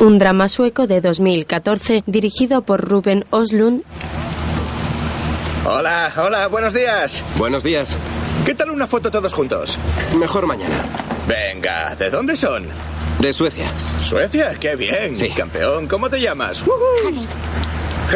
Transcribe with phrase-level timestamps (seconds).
[0.00, 3.82] Un drama sueco de 2014 dirigido por Ruben Oslund.
[5.66, 7.22] Hola, hola, buenos días.
[7.36, 7.96] Buenos días.
[8.46, 9.76] ¿Qué tal una foto todos juntos?
[10.16, 10.84] Mejor mañana.
[11.26, 12.66] Venga, ¿de dónde son?
[13.18, 13.66] De Suecia.
[14.00, 14.54] ¿Suecia?
[14.60, 15.16] ¡Qué bien!
[15.16, 15.30] Sí.
[15.30, 16.62] Campeón, ¿cómo te llamas?
[17.04, 17.26] Harry.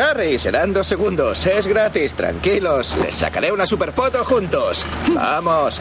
[0.00, 1.44] Harry, serán dos segundos.
[1.46, 2.96] Es gratis, tranquilos.
[3.02, 4.86] Les sacaré una superfoto juntos.
[5.12, 5.80] Vamos.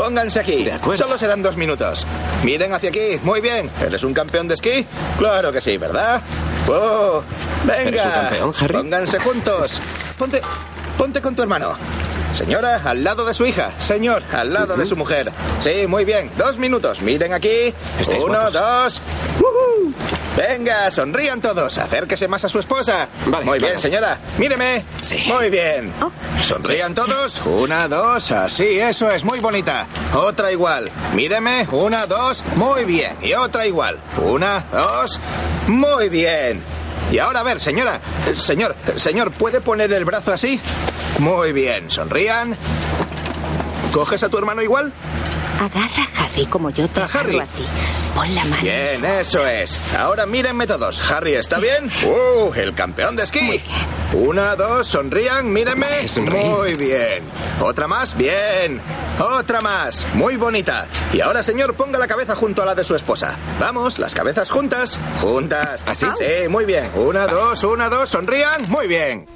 [0.00, 0.64] Pónganse aquí.
[0.64, 1.04] De acuerdo.
[1.04, 2.06] Solo serán dos minutos.
[2.42, 3.20] Miren hacia aquí.
[3.22, 3.68] Muy bien.
[3.84, 4.86] ¿Eres un campeón de esquí?
[5.18, 6.22] Claro que sí, ¿verdad?
[6.68, 7.22] ¡Oh!
[7.66, 7.82] ¡Venga!
[7.82, 8.74] ¿Eres un campeón, Harry?
[8.78, 9.78] Pónganse juntos.
[10.16, 10.40] Ponte.
[10.96, 11.74] Ponte con tu hermano.
[12.34, 13.72] Señora, al lado de su hija.
[13.78, 15.30] Señor, al lado de su mujer.
[15.60, 16.30] Sí, muy bien.
[16.36, 17.02] Dos minutos.
[17.02, 17.74] Miren aquí.
[18.08, 18.52] Uno, guapos.
[18.52, 19.02] dos.
[19.40, 19.92] ¡Uhú!
[20.36, 21.76] Venga, sonrían todos.
[21.78, 23.08] Acérquese más a su esposa.
[23.26, 23.82] Vale, muy bien, vamos.
[23.82, 24.18] señora.
[24.38, 24.84] Míreme.
[25.02, 25.24] Sí.
[25.26, 25.92] Muy bien.
[26.00, 26.10] Oh.
[26.42, 27.42] Sonrían todos.
[27.44, 28.30] Una, dos.
[28.30, 29.24] Así, eso es.
[29.24, 29.86] Muy bonita.
[30.14, 30.90] Otra igual.
[31.14, 31.66] Míreme.
[31.72, 32.42] Una, dos.
[32.54, 33.16] Muy bien.
[33.22, 33.98] Y otra igual.
[34.18, 35.18] Una, dos.
[35.66, 36.62] Muy bien.
[37.10, 38.00] Y ahora a ver, señora.
[38.36, 40.60] Señor, señor, ¿puede poner el brazo así?
[41.18, 41.90] Muy bien.
[41.90, 42.56] Sonrían.
[43.92, 44.92] ¿Coges a tu hermano igual?
[45.60, 47.38] Agarra a Harry como yo te A agarro Harry.
[47.40, 47.64] a ti.
[48.14, 48.62] Pon la mano.
[48.62, 49.78] Bien, eso es.
[49.96, 51.10] Ahora mírenme todos.
[51.10, 51.90] Harry, ¿está bien?
[52.04, 52.52] ¡Uh!
[52.54, 53.62] El campeón de esquí.
[54.14, 56.06] Una, dos, sonrían, mírenme.
[56.16, 57.22] Muy bien.
[57.60, 58.80] Otra más, bien.
[59.20, 60.88] Otra más, muy bonita.
[61.12, 63.36] Y ahora, señor, ponga la cabeza junto a la de su esposa.
[63.60, 64.98] Vamos, las cabezas juntas.
[65.20, 65.84] Juntas.
[65.86, 66.06] ¿Así?
[66.18, 66.90] Sí, muy bien.
[66.94, 68.62] Una, dos, una, dos, sonrían.
[68.68, 69.26] Muy bien.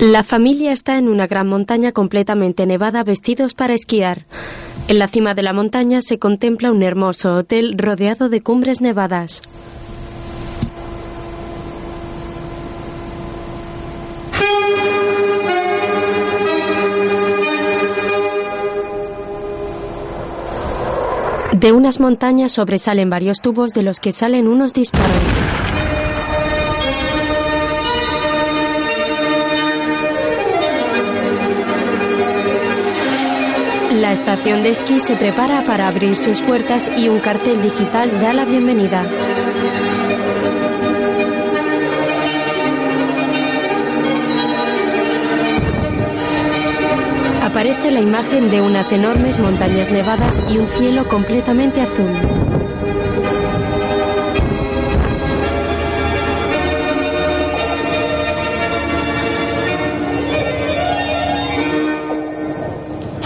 [0.00, 4.26] La familia está en una gran montaña completamente nevada vestidos para esquiar.
[4.88, 9.42] En la cima de la montaña se contempla un hermoso hotel rodeado de cumbres nevadas.
[21.62, 25.51] De unas montañas sobresalen varios tubos de los que salen unos disparos.
[34.02, 38.32] La estación de esquí se prepara para abrir sus puertas y un cartel digital da
[38.32, 39.04] la bienvenida.
[47.44, 52.61] Aparece la imagen de unas enormes montañas nevadas y un cielo completamente azul.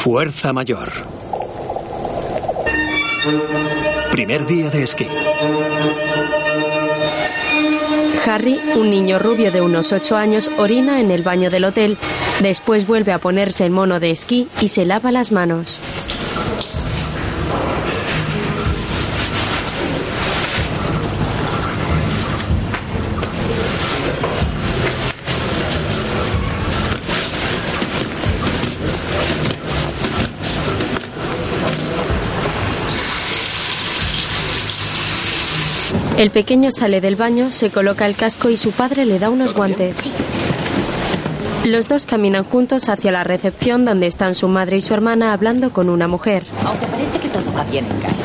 [0.06, 0.92] Fuerza mayor.
[4.12, 5.04] Primer día de esquí.
[8.24, 11.98] Harry, un niño rubio de unos 8 años, orina en el baño del hotel.
[12.40, 15.80] Después vuelve a ponerse el mono de esquí y se lava las manos.
[36.18, 39.52] El pequeño sale del baño, se coloca el casco y su padre le da unos
[39.52, 40.10] guantes.
[41.64, 45.70] Los dos caminan juntos hacia la recepción donde están su madre y su hermana hablando
[45.74, 46.44] con una mujer.
[46.64, 48.24] Aunque parece que todo va bien en casa.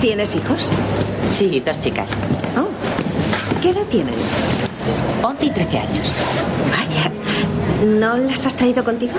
[0.00, 0.68] ¿Tienes hijos?
[1.30, 2.10] Sí, dos chicas.
[2.56, 2.68] Oh.
[3.62, 4.14] ¿Qué edad tienen?
[5.22, 6.14] 11 y 13 años.
[6.70, 7.86] Vaya.
[7.86, 9.14] ¿No las has traído contigo?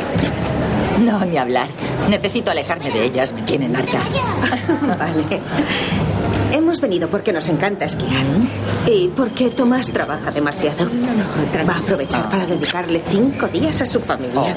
[1.03, 1.67] No, ni hablar.
[2.09, 3.31] Necesito alejarme de ellas.
[3.33, 4.01] Me tienen harta.
[4.99, 5.41] vale.
[6.53, 8.25] Hemos venido porque nos encanta esquiar.
[8.85, 10.87] Y porque Tomás trabaja demasiado.
[11.67, 14.55] Va a aprovechar para dedicarle cinco días a su familia.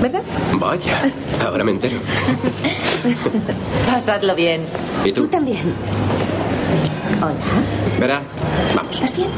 [0.00, 0.22] ¿Verdad?
[0.54, 1.12] Vaya,
[1.44, 1.98] ahora me entero.
[3.86, 4.62] Pasadlo bien.
[5.04, 5.28] ¿Y Tú tú?
[5.28, 5.74] también.
[7.20, 7.34] Hola.
[8.00, 8.22] Verá,
[8.74, 8.94] vamos.
[8.94, 9.28] ¿Estás bien?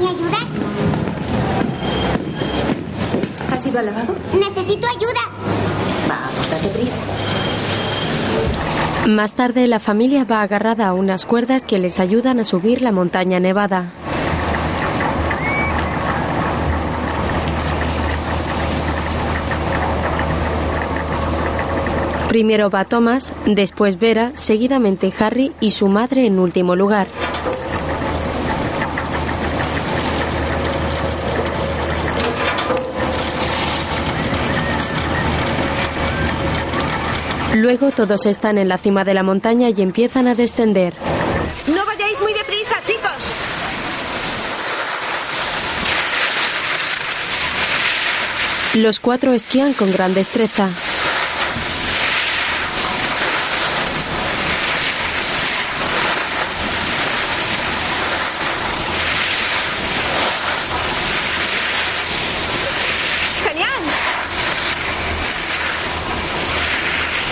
[0.00, 0.46] ¿Me ayudas?
[3.52, 4.14] ¿Has ido al lavabo?
[4.38, 5.20] Necesito ayuda.
[6.08, 7.00] Vamos, date prisa.
[9.08, 12.92] Más tarde, la familia va agarrada a unas cuerdas que les ayudan a subir la
[12.92, 13.90] montaña nevada.
[22.28, 27.08] Primero va Thomas, después Vera, seguidamente Harry y su madre en último lugar.
[37.62, 40.94] Luego todos están en la cima de la montaña y empiezan a descender.
[41.68, 43.12] No vayáis muy deprisa, chicos.
[48.82, 50.70] Los cuatro esquían con gran destreza.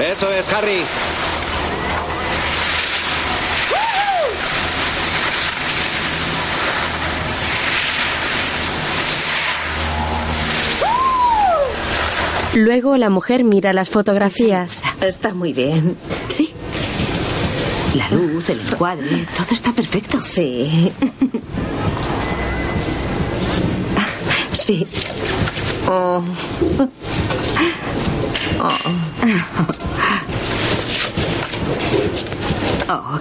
[0.00, 0.85] Eso es, Harry.
[12.55, 14.82] Luego la mujer mira las fotografías.
[15.00, 15.97] Está muy bien.
[16.29, 16.53] Sí.
[17.94, 20.20] La luz, el encuadre, todo está perfecto.
[20.20, 20.93] Sí.
[24.53, 24.87] Sí.
[25.88, 26.23] Oh.
[28.62, 28.70] Oh,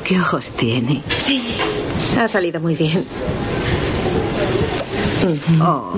[0.04, 1.04] qué ojos tiene.
[1.18, 1.44] Sí.
[2.20, 3.06] Ha salido muy bien.
[5.62, 5.94] Oh,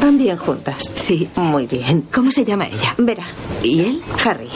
[0.00, 0.90] Van bien juntas.
[0.94, 1.28] sí.
[1.36, 2.06] Muy bien.
[2.12, 2.94] ¿Cómo se llama ella?
[2.98, 3.26] Verá,
[3.62, 4.02] ¿Y él?
[4.24, 4.48] Harry.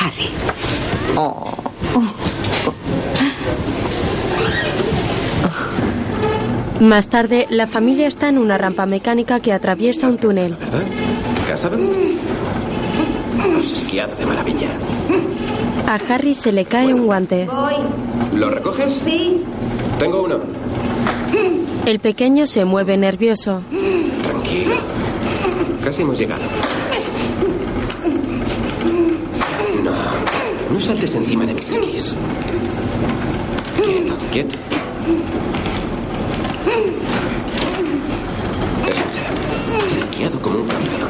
[0.00, 0.30] Harry.
[1.16, 1.52] Oh.
[6.80, 10.54] Más tarde, la familia está en una rampa mecánica que atraviesa un túnel.
[10.56, 10.84] ¿Verdad?
[11.48, 11.76] ¿Casado?
[13.38, 14.70] Has esquiado de maravilla.
[15.86, 17.46] A Harry se le cae un guante.
[17.46, 17.74] Voy.
[18.38, 18.92] ¿Lo recoges?
[18.92, 19.42] Sí.
[19.98, 20.40] Tengo uno.
[21.86, 23.62] El pequeño se mueve nervioso.
[24.22, 24.74] Tranquilo.
[25.82, 26.42] Casi hemos llegado.
[29.82, 29.92] No,
[30.72, 32.14] no saltes encima de mis esquís.
[33.82, 34.56] Quieto, quieto.
[38.86, 41.08] Escucha, has esquiado como un campeón.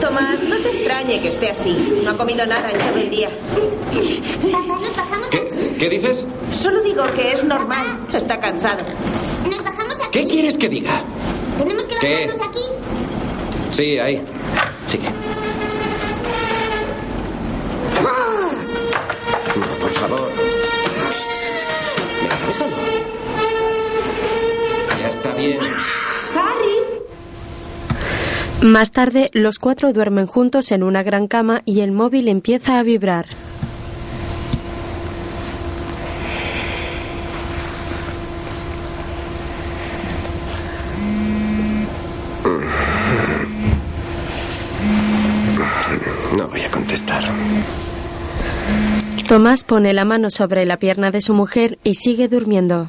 [0.00, 2.00] Tomás, no te extrañe que esté así.
[2.04, 3.28] No ha comido nada en todo el día.
[4.50, 5.38] Papá, nos bajamos aquí.
[5.38, 5.76] ¿Qué?
[5.78, 6.24] ¿Qué dices?
[6.50, 8.00] Solo digo que es normal.
[8.12, 8.82] Está cansado.
[9.48, 10.08] Nos bajamos aquí.
[10.10, 11.00] ¿Qué quieres que diga?
[11.58, 12.26] Tenemos que ¿Qué?
[12.26, 12.60] bajarnos aquí.
[13.70, 14.22] Sí, ahí.
[14.88, 15.08] Sigue.
[19.54, 20.41] No, por favor.
[28.62, 32.84] Más tarde, los cuatro duermen juntos en una gran cama y el móvil empieza a
[32.84, 33.26] vibrar.
[46.36, 47.24] No voy a contestar.
[49.26, 52.88] Tomás pone la mano sobre la pierna de su mujer y sigue durmiendo.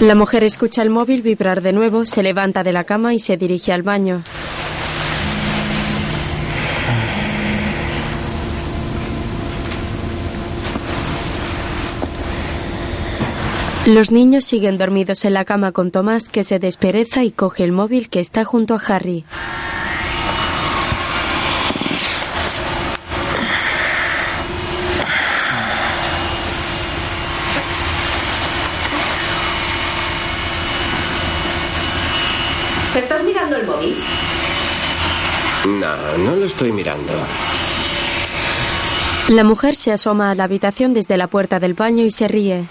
[0.00, 3.38] La mujer escucha el móvil vibrar de nuevo, se levanta de la cama y se
[3.38, 4.22] dirige al baño.
[13.86, 17.72] Los niños siguen dormidos en la cama con Tomás, que se despereza y coge el
[17.72, 19.24] móvil que está junto a Harry.
[32.96, 33.94] ¿Estás mirando el móvil?
[35.66, 37.12] No, no lo estoy mirando.
[39.28, 42.68] La mujer se asoma a la habitación desde la puerta del baño y se ríe.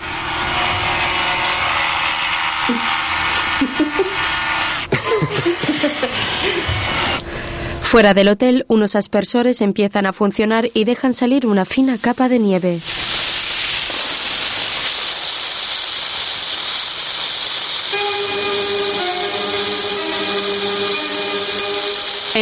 [7.81, 12.39] Fuera del hotel, unos aspersores empiezan a funcionar y dejan salir una fina capa de
[12.39, 12.79] nieve.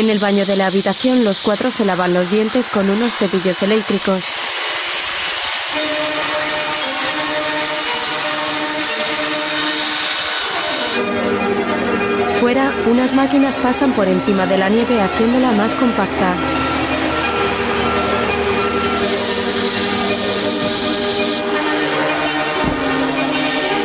[0.03, 3.63] En el baño de la habitación, los cuatro se lavan los dientes con unos cepillos
[3.63, 4.25] eléctricos.
[12.41, 16.36] Fuera, unas máquinas pasan por encima de la nieve haciéndola más compacta.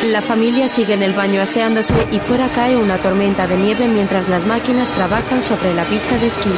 [0.09, 4.27] La familia sigue en el baño aseándose y fuera cae una tormenta de nieve mientras
[4.31, 6.49] las máquinas trabajan sobre la pista de esquí.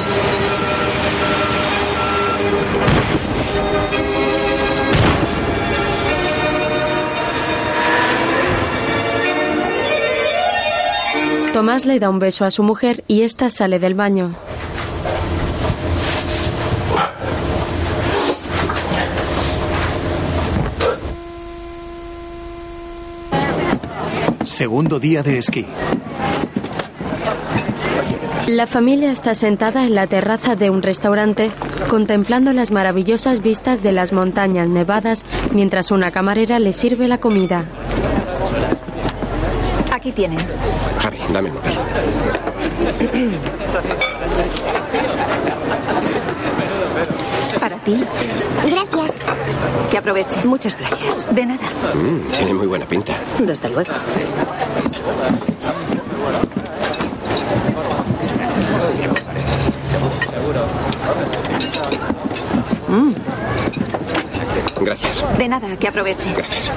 [11.52, 14.32] Tomás le da un beso a su mujer y ésta sale del baño.
[24.60, 25.64] Segundo día de esquí.
[28.46, 31.50] La familia está sentada en la terraza de un restaurante
[31.88, 37.64] contemplando las maravillosas vistas de las montañas nevadas mientras una camarera les sirve la comida.
[39.90, 40.36] Aquí tienen.
[41.02, 41.54] Harry, dame el.
[47.60, 48.04] Para ti.
[48.70, 49.12] Gracias.
[49.90, 50.44] Que aproveche.
[50.44, 51.34] Muchas gracias.
[51.34, 51.60] De nada.
[51.94, 53.18] Mm, tiene muy buena pinta.
[53.38, 53.92] Desde luego.
[64.82, 65.38] Gracias.
[65.38, 66.32] De nada, que aproveche.
[66.32, 66.72] Gracias.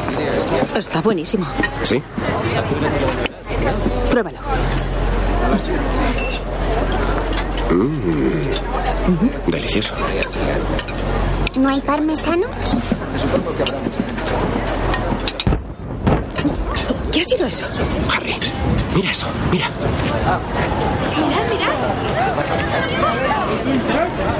[0.75, 1.45] Está buenísimo.
[1.83, 2.01] ¿Sí?
[4.09, 4.39] Pruébalo.
[9.47, 9.95] Delicioso.
[11.55, 12.47] ¿No hay parmesano?
[17.11, 17.65] ¿Qué ha sido eso?
[18.15, 18.35] Harry,
[18.95, 19.67] mira eso, mira.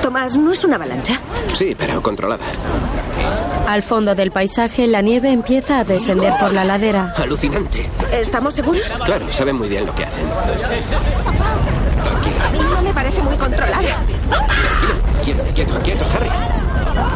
[0.02, 1.20] Tomás, ¿no es una avalancha?
[1.54, 2.46] Sí, pero controlada.
[3.68, 7.14] Al fondo del paisaje, la nieve empieza a descender por la ladera.
[7.18, 7.88] Alucinante.
[8.12, 9.00] ¿Estamos seguros?
[9.06, 10.28] Claro, saben muy bien lo que hacen.
[10.28, 10.46] A
[12.52, 14.00] mí no me parece muy controlada.
[15.24, 16.30] Quieto, quieto, quieto, Harry.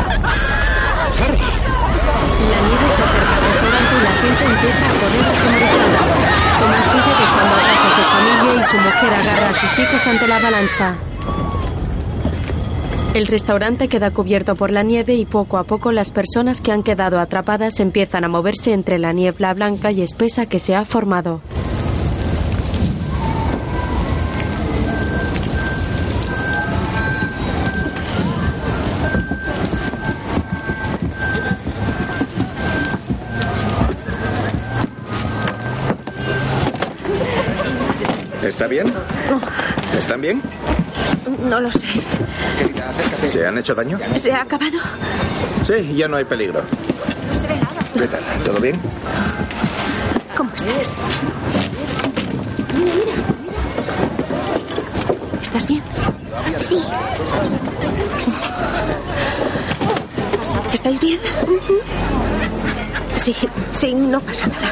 [0.08, 1.38] Harry.
[1.38, 6.00] La nieve se acerca al restaurante y la gente empieza a correr atemorizada.
[6.60, 10.28] Tomás huye dejando atrás a su familia y su mujer agarra a sus hijos ante
[10.28, 10.96] la avalancha.
[13.14, 16.84] El restaurante queda cubierto por la nieve y poco a poco las personas que han
[16.84, 21.42] quedado atrapadas empiezan a moverse entre la niebla blanca y espesa que se ha formado.
[40.28, 40.42] Bien?
[41.50, 41.88] No lo sé.
[43.28, 43.98] ¿Se han hecho daño?
[44.20, 44.78] ¿Se ha acabado?
[45.64, 46.62] Sí, ya no hay peligro.
[47.94, 48.24] ¿Qué tal?
[48.46, 48.78] ¿Todo bien?
[50.36, 51.00] ¿Cómo estás?
[55.42, 55.82] ¿Estás bien?
[56.60, 56.84] Sí.
[60.74, 61.20] ¿Estáis bien?
[63.16, 63.34] Sí,
[63.72, 64.72] sí, no pasa nada.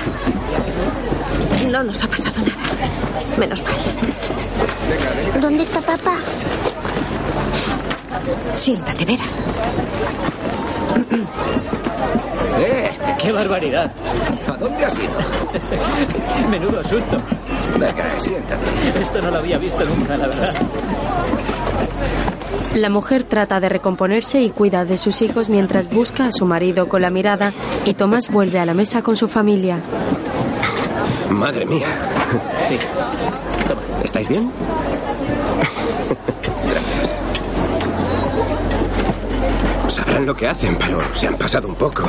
[1.71, 3.37] No nos ha pasado nada.
[3.37, 3.73] Menos mal.
[5.41, 6.15] ¿Dónde está papá?
[8.53, 9.23] Siéntate, Vera.
[12.59, 12.89] ¡Eh!
[13.21, 13.91] ¡Qué barbaridad!
[14.47, 15.13] ¿A dónde has ido?
[16.49, 17.21] Menudo susto.
[17.77, 19.01] Venga, siéntate.
[19.01, 20.53] Esto no lo había visto nunca, la verdad.
[22.75, 26.87] La mujer trata de recomponerse y cuida de sus hijos mientras busca a su marido
[26.87, 27.53] con la mirada
[27.85, 29.79] y Tomás vuelve a la mesa con su familia.
[31.29, 31.87] Madre mía.
[32.67, 32.77] Sí.
[34.15, 34.49] ¿Estáis bien?
[39.89, 42.07] Sabrán lo que hacen, pero se han pasado un poco.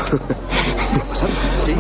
[1.65, 1.75] Sí.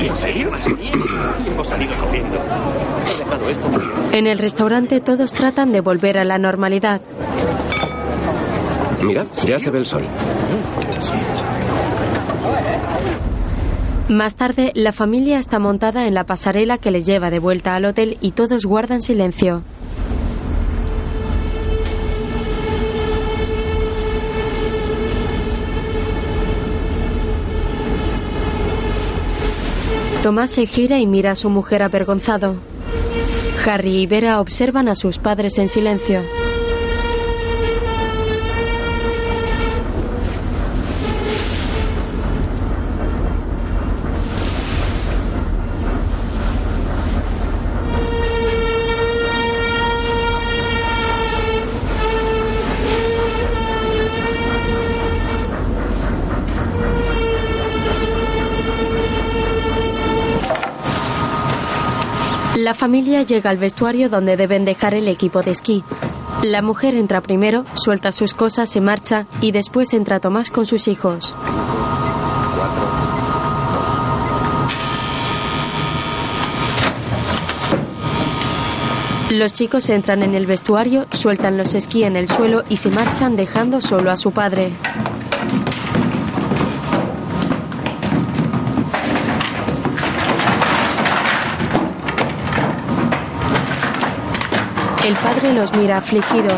[0.00, 0.50] ¿En serio?
[1.46, 2.38] Hemos salido corriendo.
[2.38, 3.92] He dejado esto muy bien.
[4.12, 7.02] En el restaurante todos tratan de volver a la normalidad.
[9.02, 10.04] Mirad, ya se ve el sol.
[14.08, 17.86] Más tarde, la familia está montada en la pasarela que les lleva de vuelta al
[17.86, 19.62] hotel y todos guardan silencio.
[30.22, 32.54] Tomás se gira y mira a su mujer avergonzado.
[33.66, 36.22] Harry y Vera observan a sus padres en silencio.
[62.86, 65.82] Familia llega al vestuario donde deben dejar el equipo de esquí.
[66.44, 70.86] La mujer entra primero, suelta sus cosas, se marcha y después entra Tomás con sus
[70.86, 71.34] hijos.
[79.32, 83.34] Los chicos entran en el vestuario, sueltan los esquí en el suelo y se marchan
[83.34, 84.70] dejando solo a su padre.
[95.06, 96.50] El padre los mira afligido.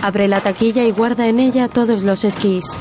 [0.00, 2.78] Abre la taquilla y guarda en ella todos los esquís.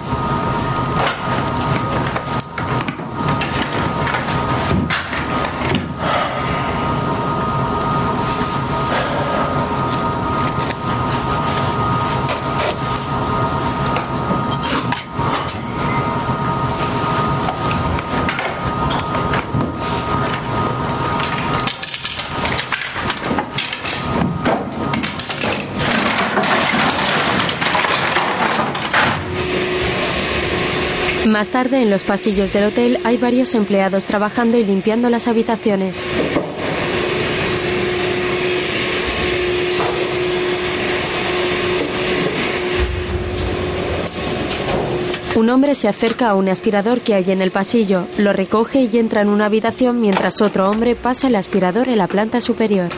[31.34, 36.08] Más tarde, en los pasillos del hotel, hay varios empleados trabajando y limpiando las habitaciones.
[45.36, 48.98] Un hombre se acerca a un aspirador que hay en el pasillo, lo recoge y
[49.00, 52.90] entra en una habitación mientras otro hombre pasa el aspirador en la planta superior.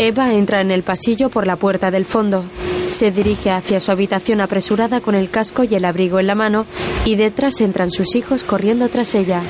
[0.00, 2.44] Eva entra en el pasillo por la puerta del fondo.
[2.88, 6.66] Se dirige hacia su habitación apresurada con el casco y el abrigo en la mano
[7.04, 9.42] y detrás entran sus hijos corriendo tras ella.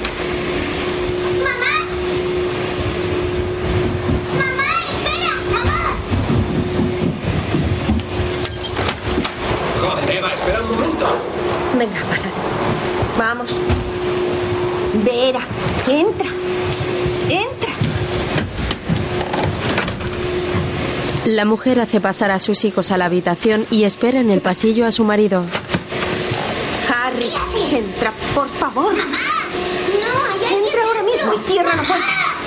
[9.82, 11.06] Joder, Eva, espera un momento.
[11.78, 12.30] Venga, pasad.
[13.18, 13.54] Vamos.
[15.04, 15.42] Vera,
[15.86, 16.30] entra.
[17.28, 17.68] Entra.
[21.38, 24.86] La mujer hace pasar a sus hijos a la habitación y espera en el pasillo
[24.86, 25.44] a su marido.
[26.92, 27.30] Harry,
[27.70, 28.92] entra, por favor.
[28.92, 32.06] No, hay alguien Entra ahora mismo y cierra la puerta.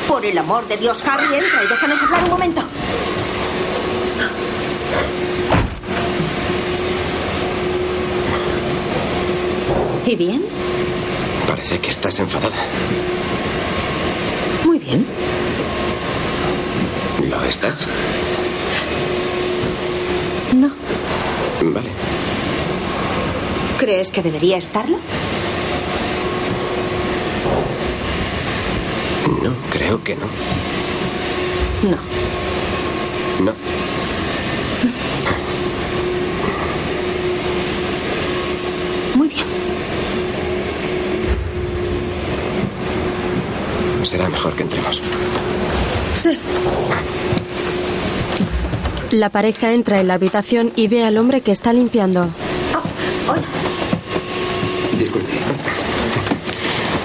[0.10, 2.64] Por el amor de Dios, Harry, entra y déjanos hablar un momento.
[10.06, 10.44] ¿Y bien?
[11.48, 12.58] Parece que estás enfadada.
[14.66, 15.06] Muy bien.
[17.30, 17.88] ¿Lo estás?
[20.54, 20.70] No.
[21.64, 21.90] Vale.
[23.78, 24.98] ¿Crees que debería estarlo?
[29.44, 30.26] No, creo que no.
[31.84, 31.98] No.
[33.44, 33.54] No.
[39.16, 39.46] Muy bien.
[44.04, 45.02] Será mejor que entremos.
[46.16, 46.40] Sí.
[49.12, 52.30] La pareja entra en la habitación y ve al hombre que está limpiando.
[52.74, 53.42] Oh, hola.
[54.98, 55.32] Disculpe.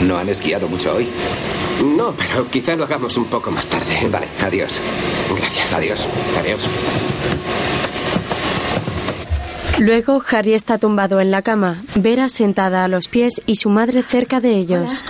[0.02, 1.08] ¿No han esquiado mucho hoy?
[1.84, 4.08] No, pero quizá lo hagamos un poco más tarde.
[4.10, 4.80] Vale, adiós.
[5.36, 5.74] Gracias.
[5.74, 6.06] Adiós.
[6.38, 6.60] Adiós.
[9.78, 14.02] Luego, Harry está tumbado en la cama, Vera sentada a los pies y su madre
[14.02, 15.02] cerca de ellos.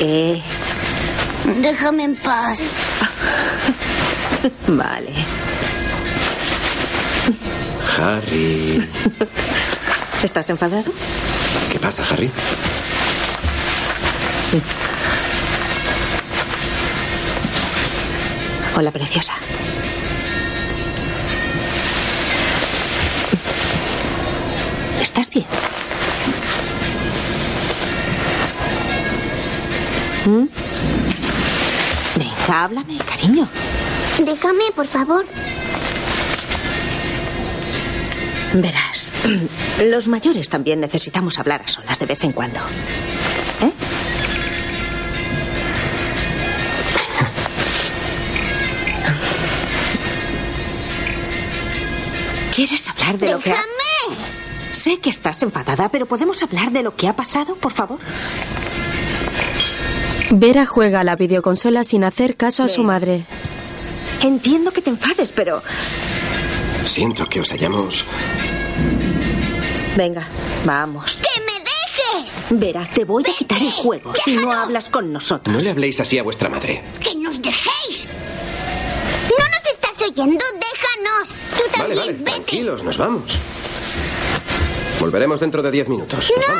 [0.00, 0.40] Eh,
[1.60, 2.58] Déjame en paz.
[4.68, 5.12] vale.
[7.98, 8.86] Harry.
[10.22, 10.92] ¿Estás enfadado?
[11.72, 12.30] ¿Qué pasa, Harry?
[18.76, 19.32] Hola, preciosa.
[25.00, 25.46] ¿Estás bien?
[30.28, 30.46] ¿Mm?
[32.16, 33.48] Venga, háblame, cariño.
[34.18, 35.24] Déjame, por favor.
[38.52, 39.10] Verás,
[39.86, 42.60] los mayores también necesitamos hablar a solas de vez en cuando.
[42.60, 43.72] ¿Eh?
[52.54, 53.54] ¿Quieres hablar de lo que ha...
[53.54, 54.18] ¡Déjame!
[54.72, 57.98] Sé que estás enfadada, pero ¿podemos hablar de lo que ha pasado, por favor?
[60.30, 63.24] Vera juega a la videoconsola sin hacer caso a su madre.
[64.22, 65.62] Entiendo que te enfades, pero...
[66.84, 68.04] Siento que os hayamos.
[69.96, 70.26] Venga,
[70.64, 71.16] vamos.
[71.16, 72.36] ¡Que me dejes!
[72.50, 75.54] Vera, te voy a quitar el juego si no hablas con nosotros.
[75.56, 76.82] No le habléis así a vuestra madre.
[77.02, 78.06] ¡Que nos dejéis!
[79.38, 80.44] ¿No nos estás oyendo?
[80.54, 81.28] ¡Déjanos!
[81.56, 82.24] Tú Vale, también, vale, vete.
[82.30, 83.38] tranquilos, nos vamos.
[85.00, 86.30] Volveremos dentro de diez minutos.
[86.36, 86.54] Nos no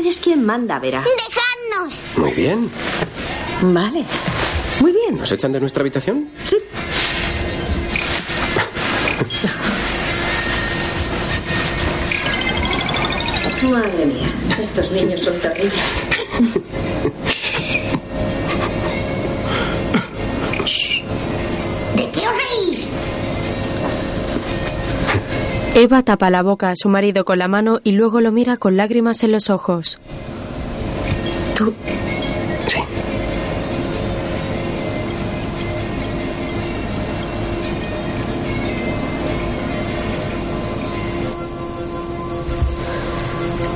[0.00, 1.02] eres quien manda, Vera.
[1.04, 2.02] dejadnos.
[2.16, 2.70] Muy bien.
[3.62, 4.04] Vale.
[4.80, 5.16] Muy bien.
[5.18, 6.28] ¿Nos echan de nuestra habitación?
[6.44, 6.56] Sí.
[13.62, 14.26] Madre mía,
[14.58, 16.02] estos niños son terribles.
[25.74, 28.76] Eva tapa la boca a su marido con la mano y luego lo mira con
[28.76, 30.00] lágrimas en los ojos.
[31.56, 31.72] Tú,
[32.66, 32.80] Sí.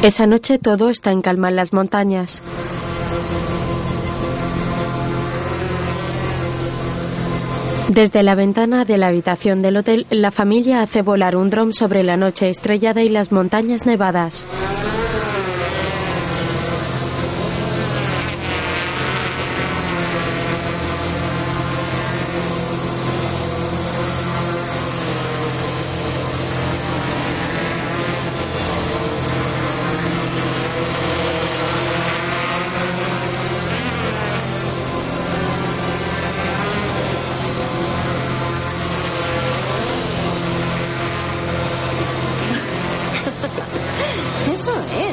[0.03, 2.43] Esa noche todo está en calma en las montañas.
[7.95, 12.03] Desde la ventana de la habitación del hotel, la familia hace volar un dron sobre
[12.03, 14.45] la noche estrellada y las montañas nevadas.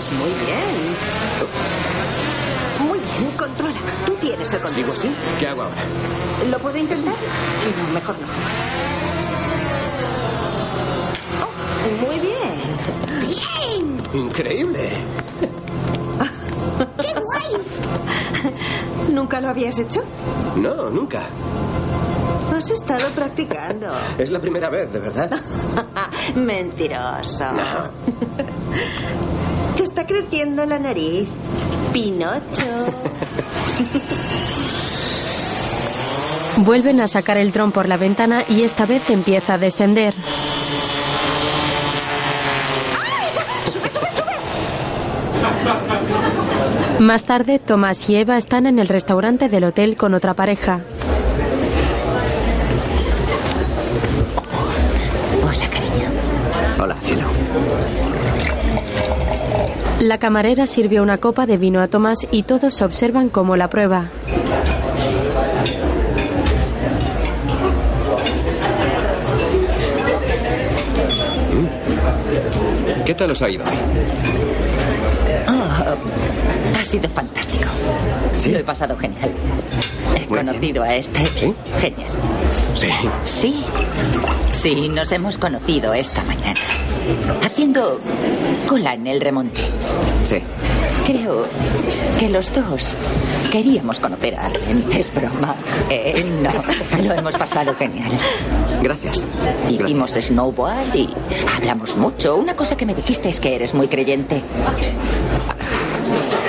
[0.02, 0.98] Eso es, muy bien.
[2.88, 3.76] Muy bien, controla.
[4.08, 4.74] Tú tienes el control.
[4.74, 5.16] ¿Sigo así?
[5.40, 5.84] ¿Qué hago ahora?
[6.50, 7.14] ¿Lo puedo intentar?
[7.14, 8.28] No, mejor no.
[11.46, 11.52] Oh,
[12.04, 12.62] muy bien.
[13.28, 14.02] ¡Bien!
[14.26, 14.90] Increíble.
[16.98, 17.62] ¡Qué guay!
[19.14, 20.02] ¿Nunca lo habías hecho?
[20.56, 21.30] No, nunca.
[22.56, 23.94] Has estado practicando.
[24.18, 25.32] Es la primera vez, de verdad.
[26.36, 27.52] Mentiroso.
[27.54, 27.92] No.
[29.82, 31.28] Está creciendo la nariz.
[31.92, 32.38] Pinocho.
[36.58, 40.14] Vuelven a sacar el dron por la ventana y esta vez empieza a descender.
[47.00, 50.82] Más tarde, Tomás y Eva están en el restaurante del hotel con otra pareja.
[60.02, 64.10] La camarera sirve una copa de vino a Tomás y todos observan cómo la prueba.
[73.06, 73.78] ¿Qué tal os ha ido hoy?
[75.48, 77.70] Oh, ha sido fantástico.
[78.38, 78.54] ¿Sí?
[78.54, 79.36] Lo he pasado genial.
[80.16, 81.26] He Muy conocido a este.
[81.36, 81.54] ¿Sí?
[81.78, 82.12] Genial.
[82.74, 82.90] Sí.
[83.24, 83.64] Sí.
[84.50, 86.60] Sí, nos hemos conocido esta mañana.
[87.44, 88.00] Haciendo
[88.68, 89.62] cola en el remonte.
[90.24, 90.38] Sí.
[91.06, 91.46] Creo
[92.20, 92.96] que los dos
[93.52, 94.86] queríamos conocer a alguien.
[94.96, 95.56] Es broma.
[95.90, 98.12] Eh, no, lo hemos pasado genial.
[98.82, 99.28] Gracias.
[99.70, 101.10] Hicimos snowboard y
[101.58, 102.36] hablamos mucho.
[102.38, 104.42] Una cosa que me dijiste es que eres muy creyente.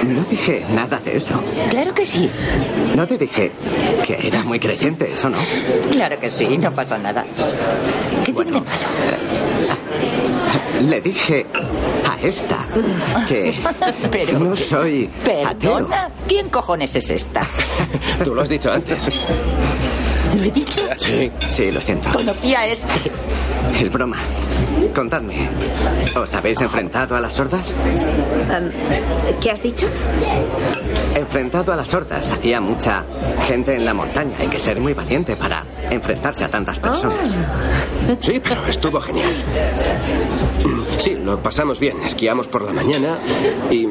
[0.06, 1.40] No dije nada de eso.
[1.70, 2.28] Claro que sí.
[2.96, 3.50] No te dije
[4.06, 5.38] que era muy creyente, eso no.
[5.90, 7.24] Claro que sí, no pasa nada.
[8.24, 8.76] ¿Qué tiene de malo?
[10.88, 12.66] Le dije a esta
[13.28, 13.54] que
[14.10, 15.08] Pero- no soy
[15.46, 15.74] ateo.
[15.76, 16.08] ¿Perdona?
[16.26, 17.40] ¿Quién cojones es esta?
[18.24, 19.20] Tú lo has dicho antes.
[20.36, 20.80] ¿Lo he dicho?
[20.98, 22.10] Sí, sí, lo siento.
[22.12, 23.10] Conocí a este.
[23.80, 24.16] Es broma.
[24.94, 25.48] Contadme,
[26.16, 27.74] ¿os habéis enfrentado a las sordas?
[29.40, 29.86] ¿Qué has dicho?
[31.14, 32.32] Enfrentado a las sordas.
[32.32, 33.04] Había mucha
[33.46, 34.36] gente en la montaña.
[34.40, 37.36] Hay que ser muy valiente para enfrentarse a tantas personas.
[38.20, 39.32] Sí, pero estuvo genial.
[40.98, 41.96] Sí, lo pasamos bien.
[42.04, 43.18] Esquiamos por la mañana
[43.70, 43.86] y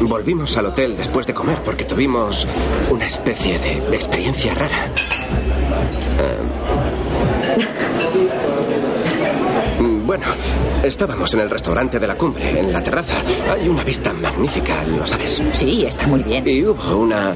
[0.00, 2.46] volvimos al hotel después de comer porque tuvimos
[2.90, 4.92] una especie de experiencia rara.
[6.18, 6.38] Eh,
[10.04, 10.26] Bueno,
[10.84, 13.22] estábamos en el restaurante de la cumbre, en la terraza.
[13.50, 15.42] Hay una vista magnífica, lo sabes.
[15.52, 16.46] Sí, está muy bien.
[16.46, 17.34] Y hubo una...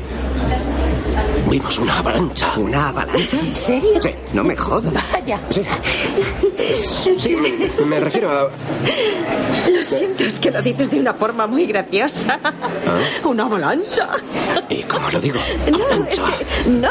[1.48, 2.58] Vimos una avalancha.
[2.58, 3.38] ¿Una avalancha?
[3.38, 4.02] ¿En serio?
[4.02, 4.10] Sí.
[4.32, 4.92] No me jodas.
[5.12, 5.40] Vaya.
[5.50, 5.62] Sí.
[7.18, 8.50] Sí, me, me refiero a...
[9.70, 12.38] Lo siento, es que lo dices de una forma muy graciosa.
[13.24, 14.08] Una avalancha.
[14.68, 15.38] ¿Y cómo lo digo?
[15.70, 16.38] No, es Avalancha.
[16.64, 16.88] que- no.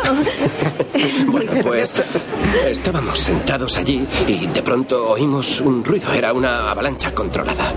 [0.93, 2.03] Es muy Bueno, pues
[2.67, 6.11] estábamos sentados allí y de pronto oímos un ruido.
[6.13, 7.73] Era una avalancha controlada.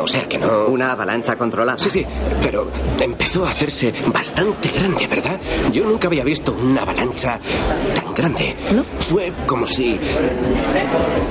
[0.00, 0.66] O sea que no...
[0.66, 1.78] Una avalancha controlada.
[1.78, 2.06] Sí, sí,
[2.42, 5.38] pero empezó a hacerse bastante grande, ¿verdad?
[5.72, 7.40] Yo nunca había visto una avalancha
[7.96, 8.54] tan grande.
[9.00, 9.98] Fue como si...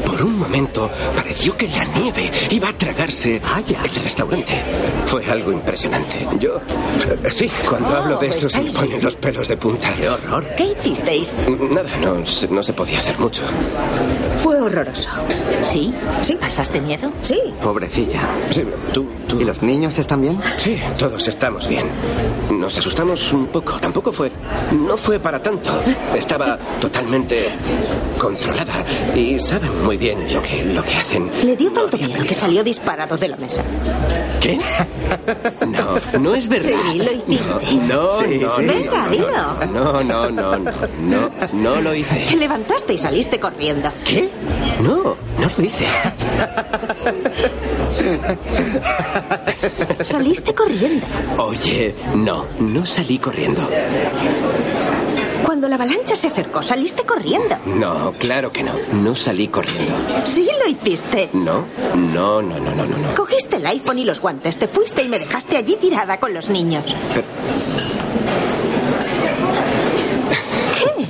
[0.06, 3.80] Por un momento pareció que la nieve iba a tragarse Vaya.
[3.86, 4.62] el restaurante.
[5.06, 6.28] Fue algo impresionante.
[6.38, 6.58] Yo...
[7.24, 9.94] eh, Sí, cuando Oh, hablo de eso se me ponen los pelos de punta.
[9.94, 10.44] ¡Qué horror!
[10.58, 11.36] ¿Qué hicisteis?
[11.72, 13.44] Nada, no, se- no se podía hacer mucho.
[14.40, 15.10] Fue horroroso.
[15.62, 15.94] ¿Sí?
[16.22, 16.36] Sí.
[16.36, 17.10] ¿Pasaste miedo?
[17.22, 17.40] Sí.
[17.64, 18.20] Pobrecilla.
[18.52, 19.40] Sí, tú, tú...
[19.40, 20.38] ¿Y los niños están bien?
[20.58, 21.86] Sí, todos estamos bien.
[22.52, 23.80] Nos asustamos un poco.
[23.80, 24.30] Tampoco fue.
[24.72, 25.72] No fue para tanto.
[26.15, 27.50] Estaba totalmente
[28.20, 28.84] controlada
[29.15, 31.30] y saben muy bien lo que, lo que hacen.
[31.43, 33.63] Le dio No tanto miedo que salió disparado de la mesa.
[34.41, 34.60] ¿Qué?
[35.67, 36.65] No, no es verdad.
[36.91, 37.54] Sí, lo hiciste.
[37.88, 38.63] No, Sí, no, sí.
[38.63, 39.28] no, Venga, no, dilo.
[39.72, 42.36] No, no, no, no, no, no lo Te hice.
[42.38, 43.89] levantaste y saliste corriendo.
[44.04, 44.30] ¿Qué?
[44.82, 45.86] No, no lo hice.
[50.04, 51.06] Saliste corriendo.
[51.38, 53.67] Oye, no, no salí corriendo.
[55.43, 57.56] Cuando la avalancha se acercó, saliste corriendo.
[57.65, 58.74] No, claro que no.
[58.93, 59.93] No salí corriendo.
[60.26, 61.30] Sí lo hiciste.
[61.34, 61.65] No,
[61.96, 62.98] no, no, no, no, no.
[62.98, 63.15] no.
[63.15, 66.50] Cogiste el iPhone y los guantes, te fuiste y me dejaste allí tirada con los
[66.50, 66.84] niños.
[67.13, 67.28] Pero-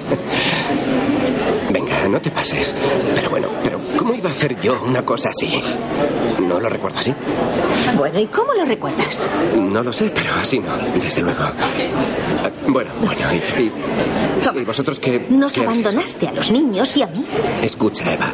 [1.72, 2.74] Venga, no te pases.
[3.16, 5.62] Pero bueno, pero ¿cómo iba a hacer yo una cosa así?
[6.42, 7.14] ¿No lo recuerdo así?
[7.98, 9.28] Bueno, ¿y cómo lo recuerdas?
[9.58, 11.44] No lo sé, pero así no, desde luego.
[11.44, 11.54] Ah,
[12.68, 13.72] Bueno, bueno, y, y-
[14.60, 15.26] y vosotros qué...
[15.30, 17.26] Nos qué abandonaste a los niños y a mí.
[17.62, 18.32] Escucha, Eva,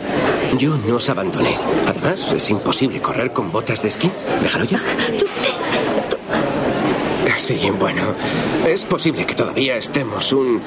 [0.58, 1.56] yo no os abandoné.
[1.88, 4.12] Además, es imposible correr con botas de esquí.
[4.42, 4.80] Déjalo ya.
[7.44, 8.16] Sí, bueno,
[8.66, 10.62] es posible que todavía estemos un.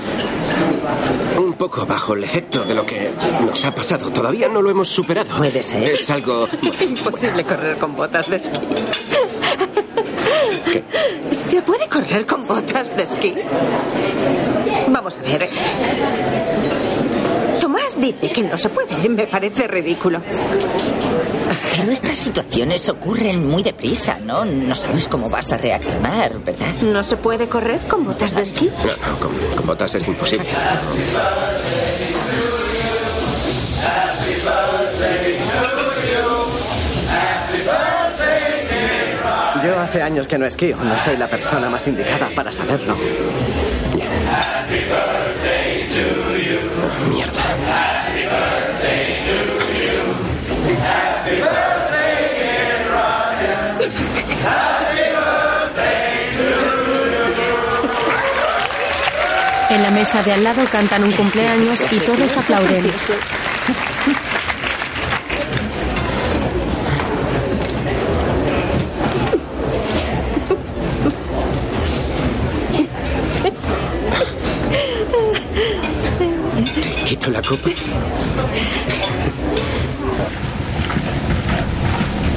[1.38, 3.12] un poco bajo el efecto de lo que
[3.46, 4.10] nos ha pasado.
[4.10, 5.38] Todavía no lo hemos superado.
[5.38, 5.82] Puede ser.
[5.82, 6.46] Es algo.
[6.80, 8.60] Imposible correr con botas de esquí.
[11.48, 13.34] ¿Se puede correr con botas de esquí?
[14.88, 15.48] Vamos a ver.
[17.98, 19.08] Dice que no se puede.
[19.08, 20.20] Me parece ridículo.
[21.76, 24.44] Pero estas situaciones ocurren muy deprisa, ¿no?
[24.44, 26.74] No sabes cómo vas a reaccionar, ¿verdad?
[26.82, 28.70] ¿No se puede correr con botas de esquí?
[28.84, 30.46] No, no, con, con botas es imposible.
[39.64, 40.76] Yo hace años que no esquío.
[40.76, 42.96] No soy la persona más indicada para saberlo.
[59.76, 62.84] En la mesa de al lado cantan un cumpleaños y todos aplauden.
[76.72, 77.68] ¿Te quito la copa?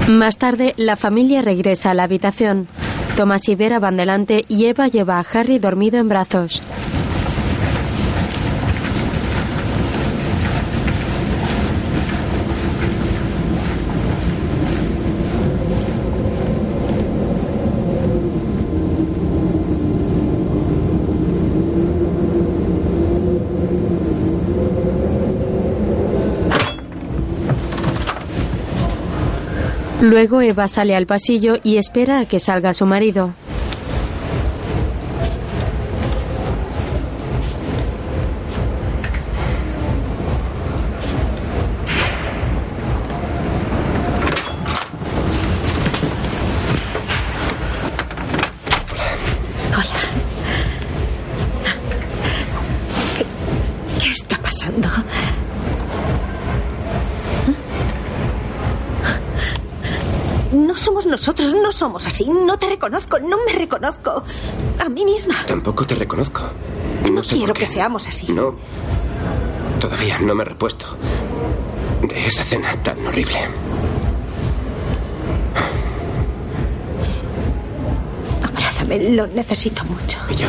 [0.09, 2.67] Más tarde, la familia regresa a la habitación.
[3.15, 6.61] Thomas y Vera van delante y Eva lleva a Harry dormido en brazos.
[30.01, 33.33] Luego Eva sale al pasillo y espera a que salga su marido.
[61.29, 62.25] Nosotros, no somos así.
[62.25, 64.23] No te reconozco, no me reconozco.
[64.83, 65.35] A mí misma.
[65.45, 66.41] Tampoco te reconozco.
[67.11, 68.31] No sé Quiero que seamos así.
[68.31, 68.55] No.
[69.79, 70.85] Todavía no me he repuesto
[72.01, 73.39] de esa cena tan horrible.
[78.43, 80.17] Abrázame, lo necesito mucho.
[80.29, 80.47] Y yo.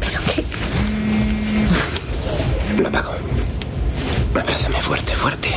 [0.00, 0.44] ¿Pero qué?
[2.80, 3.21] Lo apago.
[4.92, 5.48] Fuerte, fuerte.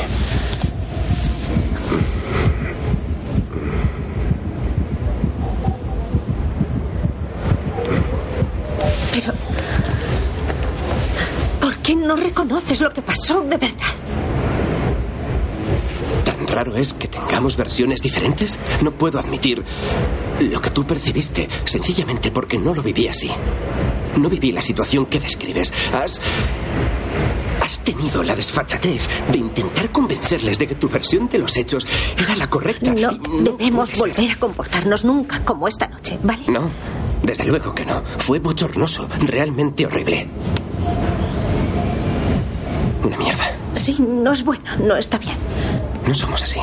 [9.11, 9.33] Pero...
[11.59, 13.75] ¿Por qué no reconoces lo que pasó de verdad?
[16.23, 18.57] ¿Tan raro es que tengamos versiones diferentes?
[18.83, 19.61] No puedo admitir
[20.39, 23.29] lo que tú percibiste, sencillamente porque no lo viví así.
[24.15, 25.73] No viví la situación que describes.
[25.91, 26.21] Has.
[27.65, 32.35] Has tenido la desfachatez de intentar convencerles de que tu versión de los hechos era
[32.35, 32.93] la correcta.
[32.93, 36.43] No Y debemos volver a comportarnos nunca como esta noche, ¿vale?
[36.47, 36.69] No,
[37.23, 38.03] desde luego que no.
[38.19, 40.27] Fue bochornoso, realmente horrible.
[43.03, 43.51] Una mierda.
[43.73, 45.37] Sí, no es bueno, no está bien.
[46.07, 46.59] No somos así.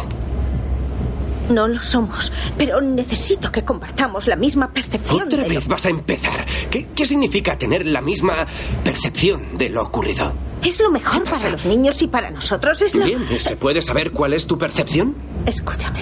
[1.51, 5.85] No lo somos, pero necesito que compartamos la misma percepción Otra de lo- vez vas
[5.87, 6.47] a empezar.
[6.71, 8.47] ¿Qué, qué significa tener la misma
[8.85, 10.33] percepción de lo ocurrido?
[10.64, 12.81] Es lo mejor para los niños y para nosotros.
[12.83, 13.05] Es lo...
[13.05, 15.14] Bien, ¿se puede saber cuál es tu percepción?
[15.44, 16.01] Escúchame.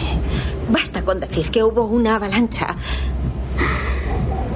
[0.69, 2.67] Basta con decir que hubo una avalancha.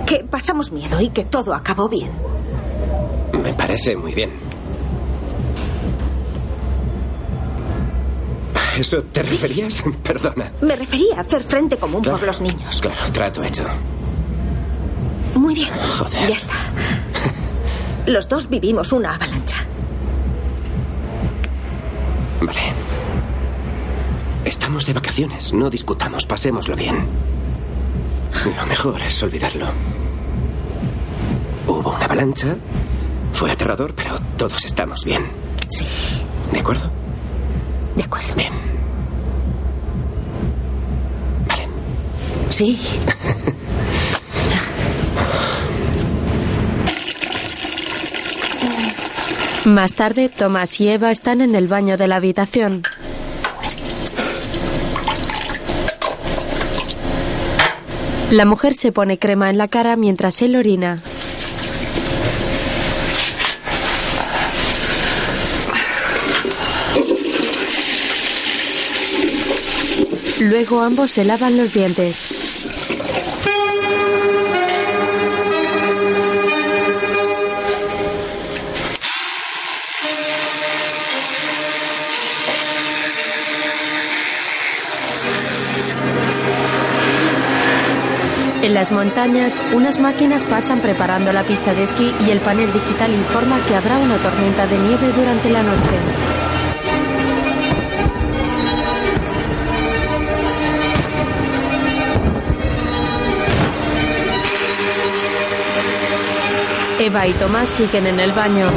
[0.06, 2.10] Que pasamos miedo y que todo acabó bien.
[3.42, 4.30] Me parece muy bien.
[8.54, 9.82] ¿A eso te referías?
[10.02, 10.52] Perdona.
[10.60, 12.80] Me refería a hacer frente común por los niños.
[12.80, 13.64] Claro, trato hecho.
[15.34, 15.70] Muy bien.
[15.98, 16.28] Joder.
[16.28, 16.54] Ya está.
[18.06, 19.63] Los dos vivimos una avalancha.
[22.46, 22.60] Vale.
[24.44, 27.06] Estamos de vacaciones, no discutamos, pasémoslo bien.
[28.58, 29.66] Lo mejor es olvidarlo.
[31.66, 32.56] Hubo una avalancha,
[33.32, 35.30] fue aterrador, pero todos estamos bien.
[35.68, 35.86] Sí.
[36.52, 36.90] ¿De acuerdo?
[37.96, 38.34] De acuerdo.
[38.34, 38.52] Bien.
[41.48, 41.66] Vale.
[42.50, 42.78] Sí.
[49.64, 52.82] Más tarde, Thomas y Eva están en el baño de la habitación.
[58.30, 61.00] La mujer se pone crema en la cara mientras él orina.
[70.40, 72.43] Luego ambos se lavan los dientes.
[88.64, 93.12] En las montañas, unas máquinas pasan preparando la pista de esquí y el panel digital
[93.12, 95.90] informa que habrá una tormenta de nieve durante la noche.
[107.00, 108.70] Eva y Tomás siguen en el baño.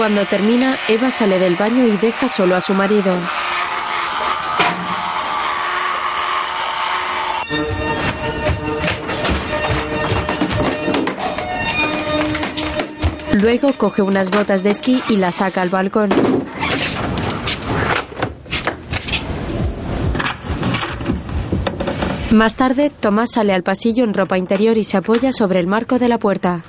[0.00, 3.12] Cuando termina, Eva sale del baño y deja solo a su marido.
[13.34, 16.08] Luego coge unas botas de esquí y las saca al balcón.
[22.30, 25.98] Más tarde, Tomás sale al pasillo en ropa interior y se apoya sobre el marco
[25.98, 26.64] de la puerta.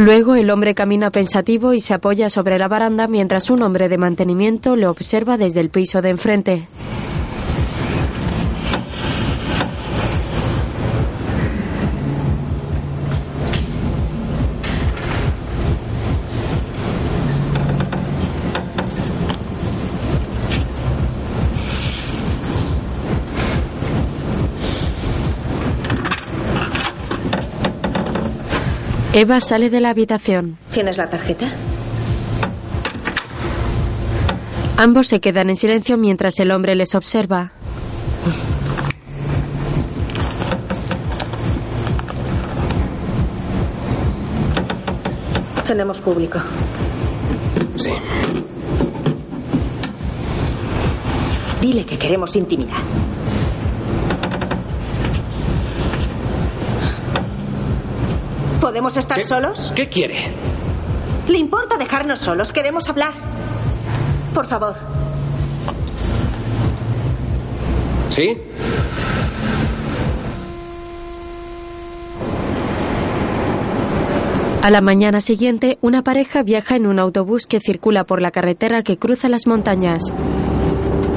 [0.00, 3.98] Luego el hombre camina pensativo y se apoya sobre la baranda mientras un hombre de
[3.98, 6.68] mantenimiento le observa desde el piso de enfrente.
[29.20, 30.56] Eva sale de la habitación.
[30.72, 31.46] ¿Tienes la tarjeta?
[34.78, 37.52] Ambos se quedan en silencio mientras el hombre les observa.
[45.66, 46.38] Tenemos público.
[47.76, 47.90] Sí.
[51.60, 52.78] Dile que queremos intimidad.
[58.70, 59.72] ¿Podemos estar solos?
[59.74, 60.14] ¿Qué quiere?
[61.26, 62.52] ¿Le importa dejarnos solos?
[62.52, 63.12] Queremos hablar.
[64.32, 64.76] Por favor.
[68.10, 68.38] ¿Sí?
[74.62, 78.84] A la mañana siguiente, una pareja viaja en un autobús que circula por la carretera
[78.84, 80.12] que cruza las montañas.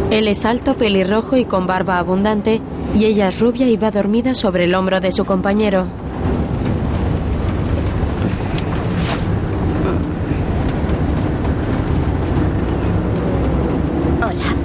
[0.10, 2.62] Él es alto, pelirrojo y con barba abundante,
[2.96, 5.86] y ella es rubia y va dormida sobre el hombro de su compañero.
[14.34, 14.56] Hola.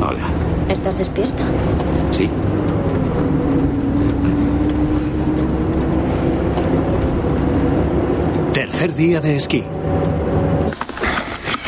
[0.00, 0.30] Hola.
[0.68, 1.42] ¿Estás despierto?
[2.12, 2.28] Sí.
[8.52, 9.64] Tercer día de esquí.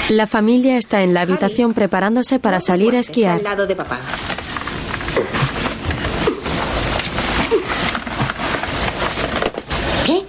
[0.08, 3.36] La familia está en la habitación preparándose para salir a Está esquiar.
[3.38, 3.98] al lado de papá.
[10.04, 10.22] ¿Qué?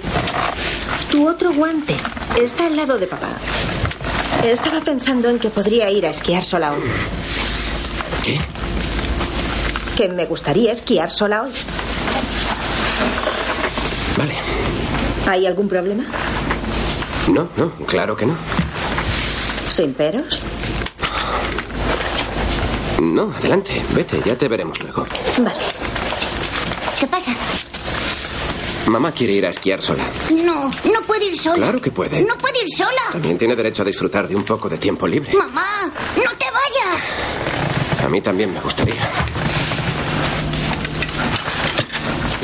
[1.11, 1.95] Tu otro guante
[2.41, 3.29] está al lado de papá.
[4.43, 6.83] Estaba pensando en que podría ir a esquiar sola hoy.
[8.23, 8.39] ¿Qué?
[9.97, 11.51] Que me gustaría esquiar sola hoy.
[14.15, 14.35] Vale.
[15.25, 16.03] ¿Hay algún problema?
[17.29, 18.35] No, no, claro que no.
[19.71, 20.39] ¿Sin peros?
[23.01, 25.07] No, adelante, vete, ya te veremos luego.
[25.39, 25.55] Vale.
[26.99, 27.31] ¿Qué pasa?
[28.85, 30.03] Mamá quiere ir a esquiar sola.
[30.45, 31.55] No, no puede ir sola.
[31.55, 32.21] Claro que puede.
[32.21, 33.01] No puede ir sola.
[33.13, 35.33] También tiene derecho a disfrutar de un poco de tiempo libre.
[35.33, 38.05] Mamá, no te vayas.
[38.05, 39.01] A mí también me gustaría.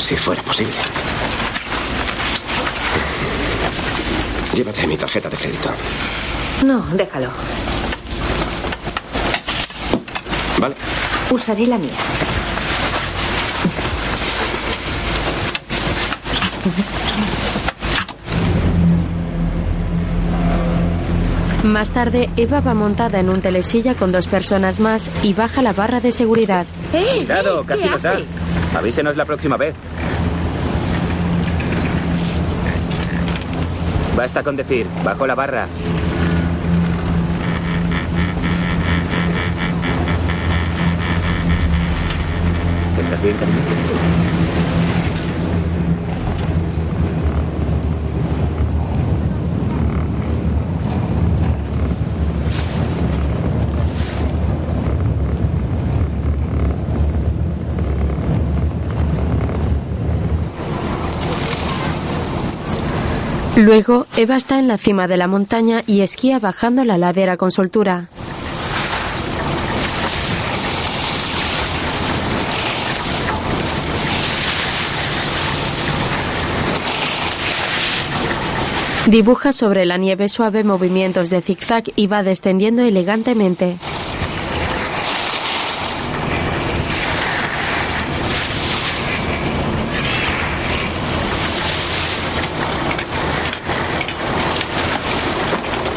[0.04, 0.74] Si fuera posible.
[4.54, 5.70] Llévate mi tarjeta de crédito.
[6.66, 7.30] No, déjalo.
[10.58, 10.76] Vale.
[11.32, 11.94] Usaré la mía.
[21.64, 25.72] Más tarde, Eva va montada en un telesilla con dos personas más y baja la
[25.72, 26.66] barra de seguridad.
[26.92, 28.18] Cuidado, casi nos da.
[28.76, 29.76] Avísenos la próxima vez.
[34.18, 35.68] Basta con decir, bajo la barra.
[43.00, 44.53] ¿Estás bien, cariño?
[63.56, 67.52] Luego, Eva está en la cima de la montaña y esquía bajando la ladera con
[67.52, 68.10] soltura.
[79.06, 83.78] Dibuja sobre la nieve suave movimientos de zigzag y va descendiendo elegantemente.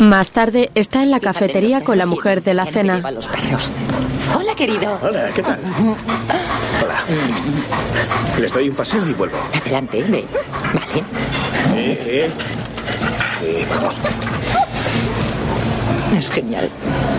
[0.01, 3.03] Más tarde está en la cafetería con la mujer de la cena.
[4.37, 4.99] Hola, querido.
[5.03, 5.59] Hola, ¿qué tal?
[6.83, 7.05] Hola.
[8.39, 9.39] Les doy un paseo y vuelvo.
[9.63, 10.25] Adelante, ve.
[10.63, 11.05] Vale.
[11.71, 12.21] Sí, sí.
[13.41, 13.95] Sí, vamos.
[16.19, 16.71] Es genial.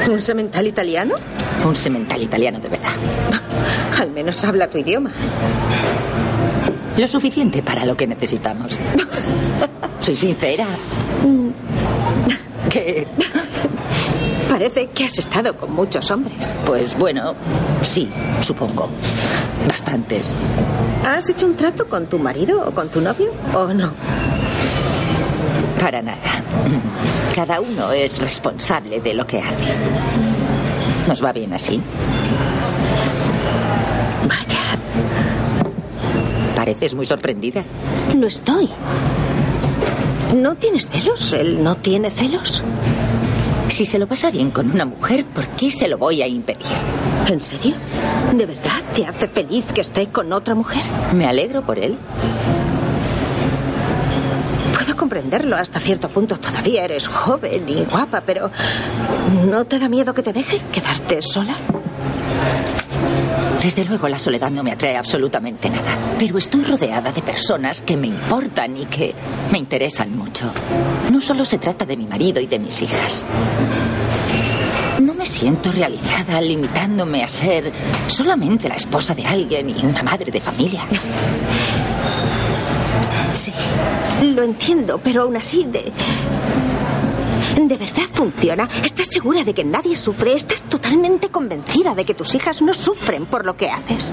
[0.09, 1.15] ¿Un semental italiano?
[1.65, 2.91] Un semental italiano de verdad.
[3.99, 5.11] Al menos habla tu idioma.
[6.95, 8.77] Lo suficiente para lo que necesitamos.
[9.99, 10.65] Soy sincera.
[12.69, 13.07] ¿Qué?
[14.49, 16.57] Parece que has estado con muchos hombres.
[16.65, 17.35] Pues bueno,
[17.81, 18.09] sí,
[18.41, 18.89] supongo.
[19.67, 20.25] Bastantes.
[21.05, 23.91] ¿Has hecho un trato con tu marido o con tu novio o no?
[25.79, 26.17] Para nada.
[27.35, 29.73] Cada uno es responsable de lo que hace.
[31.07, 31.79] ¿Nos va bien así?
[34.27, 34.79] Vaya.
[36.55, 37.63] Pareces muy sorprendida.
[38.15, 38.69] No estoy.
[40.35, 41.33] ¿No tienes celos?
[41.33, 42.61] ¿Él no tiene celos?
[43.69, 46.65] Si se lo pasa bien con una mujer, ¿por qué se lo voy a impedir?
[47.27, 47.75] ¿En serio?
[48.33, 50.81] ¿De verdad te hace feliz que esté con otra mujer?
[51.13, 51.97] Me alegro por él.
[54.73, 56.37] Puedo comprenderlo hasta cierto punto.
[56.37, 58.51] Todavía eres joven y guapa, pero
[59.45, 61.55] ¿no te da miedo que te deje quedarte sola?
[63.61, 67.97] Desde luego la soledad no me atrae absolutamente nada, pero estoy rodeada de personas que
[67.97, 69.13] me importan y que
[69.51, 70.51] me interesan mucho.
[71.11, 73.25] No solo se trata de mi marido y de mis hijas.
[75.01, 77.71] No me siento realizada limitándome a ser
[78.07, 80.83] solamente la esposa de alguien y una madre de familia.
[83.33, 83.53] Sí,
[84.33, 85.91] lo entiendo, pero aún así de...
[87.55, 88.69] ¿De verdad funciona?
[88.83, 90.33] ¿Estás segura de que nadie sufre?
[90.33, 94.11] ¿Estás totalmente convencida de que tus hijas no sufren por lo que haces?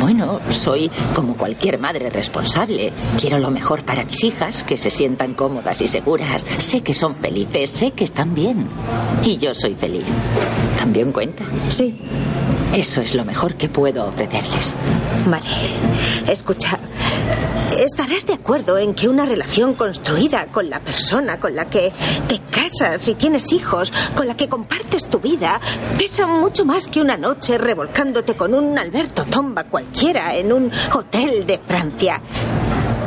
[0.00, 2.92] Bueno, soy como cualquier madre responsable.
[3.20, 6.46] Quiero lo mejor para mis hijas, que se sientan cómodas y seguras.
[6.58, 8.68] Sé que son felices, sé que están bien.
[9.24, 10.04] Y yo soy feliz.
[10.78, 11.44] ¿También cuenta?
[11.68, 11.98] Sí.
[12.72, 14.76] Eso es lo mejor que puedo ofrecerles.
[15.26, 15.46] Vale.
[16.28, 16.78] Escucha,
[17.84, 21.92] estarás de acuerdo en que una relación construida con la persona con la que
[22.28, 25.60] te casas y tienes hijos, con la que compartes tu vida,
[25.96, 31.46] pesa mucho más que una noche revolcándote con un Alberto Tomba cualquiera en un hotel
[31.46, 32.20] de Francia.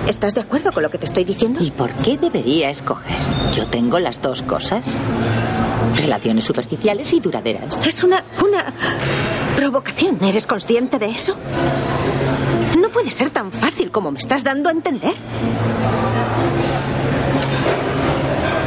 [0.07, 1.63] ¿Estás de acuerdo con lo que te estoy diciendo?
[1.63, 3.17] ¿Y por qué debería escoger?
[3.53, 4.97] Yo tengo las dos cosas.
[5.95, 7.85] Relaciones superficiales y duraderas.
[7.85, 8.23] Es una...
[8.43, 8.73] una
[9.55, 10.17] provocación.
[10.23, 11.35] ¿Eres consciente de eso?
[12.91, 15.13] No puede ser tan fácil como me estás dando a entender.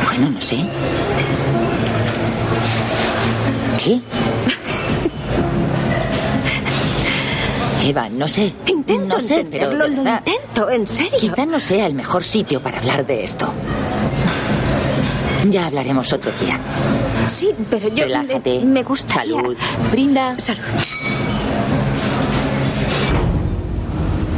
[0.07, 0.65] Bueno, no sé.
[3.85, 4.01] ¿Qué?
[7.87, 8.55] Eva, no sé.
[8.67, 11.19] Intento no sé, pero de lo intento, en serio.
[11.21, 13.53] quizá no sea el mejor sitio para hablar de esto.
[15.51, 16.59] Ya hablaremos otro día.
[17.27, 18.61] Sí, pero yo Relájate.
[18.61, 19.37] me, me gustaría...
[19.37, 19.57] Salud.
[19.93, 20.39] Brinda.
[20.39, 20.63] Salud.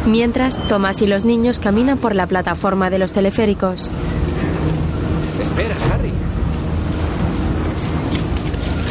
[0.06, 3.90] Mientras, Tomás y los niños caminan por la plataforma de los teleféricos.
[5.42, 6.12] Espera, Harry.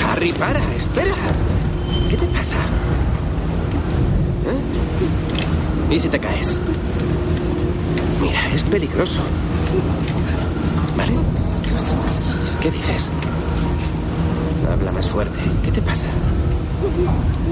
[0.05, 1.15] Harry, para, espera.
[2.09, 2.57] ¿Qué te pasa?
[5.89, 5.95] ¿Eh?
[5.95, 6.57] ¿Y si te caes?
[8.21, 9.21] Mira, es peligroso.
[10.97, 11.13] ¿Vale?
[12.61, 13.09] ¿Qué dices?
[14.69, 15.39] Habla más fuerte.
[15.63, 16.07] ¿Qué te pasa?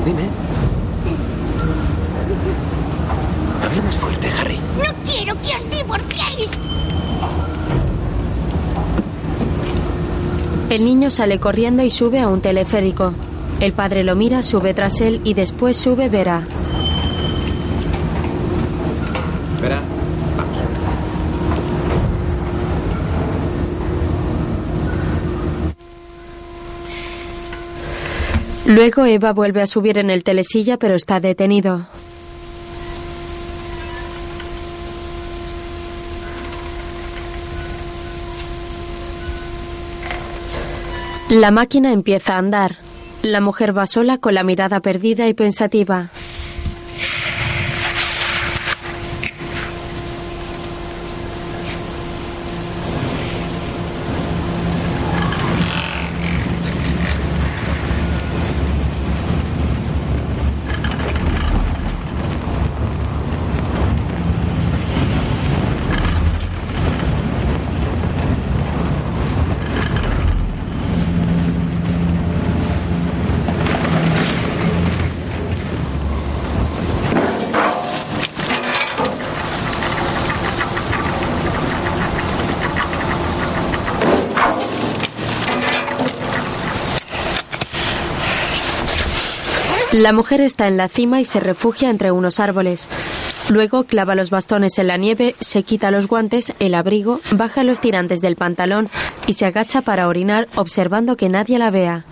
[0.06, 0.28] Dime.
[3.74, 4.60] Habla más fuerte, Harry.
[4.78, 6.50] No quiero que os divorciéis.
[10.70, 13.16] El niño sale corriendo y sube a un teleférico.
[13.60, 16.44] El padre lo mira, sube tras él y después sube Vera.
[19.60, 19.82] Vera,
[20.38, 20.58] vamos.
[28.68, 31.88] Luego Eva vuelve a subir en el telesilla pero está detenido.
[41.34, 42.76] La máquina empieza a andar.
[43.24, 46.12] La mujer va sola con la mirada perdida y pensativa.
[89.94, 92.90] La mujer está en la cima y se refugia entre unos árboles.
[93.52, 97.80] Luego clava los bastones en la nieve, se quita los guantes, el abrigo, baja los
[97.80, 98.90] tirantes del pantalón
[99.28, 102.06] y se agacha para orinar observando que nadie la vea.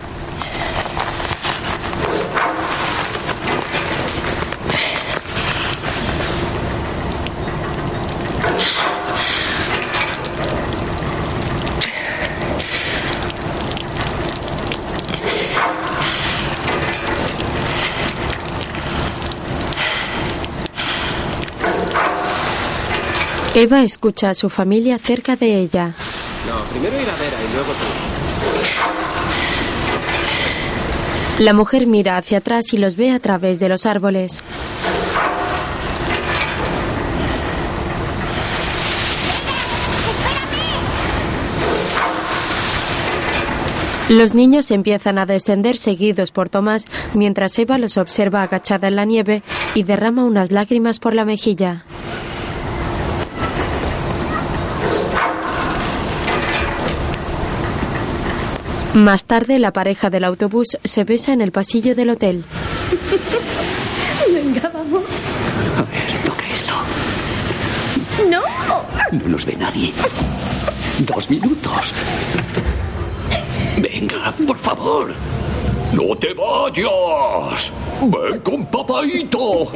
[23.62, 25.94] Eva escucha a su familia cerca de ella.
[26.50, 27.72] No, primero ir a Vera y luego
[31.38, 31.44] tú.
[31.44, 34.42] La mujer mira hacia atrás y los ve a través de los árboles.
[44.10, 49.06] Los niños empiezan a descender seguidos por Tomás mientras Eva los observa agachada en la
[49.06, 49.44] nieve
[49.76, 51.86] y derrama unas lágrimas por la mejilla.
[58.94, 62.44] Más tarde, la pareja del autobús se besa en el pasillo del hotel.
[64.34, 65.04] Venga, vamos.
[65.78, 66.74] A ver, toca esto.
[68.30, 68.42] No.
[69.18, 69.94] No nos ve nadie.
[71.00, 71.94] Dos minutos.
[73.78, 75.14] Venga, por favor.
[75.94, 77.72] ¡No te vayas!
[78.02, 79.72] ¡Ven con papaito!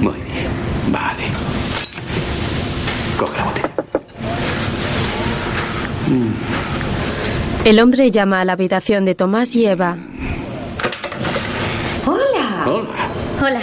[0.00, 0.50] Muy bien,
[0.90, 1.24] vale.
[3.22, 3.70] Coge la botella.
[7.64, 9.96] El hombre llama a la habitación de Tomás y Eva.
[12.04, 12.64] Hola.
[12.66, 12.88] Hola.
[13.40, 13.60] Hola.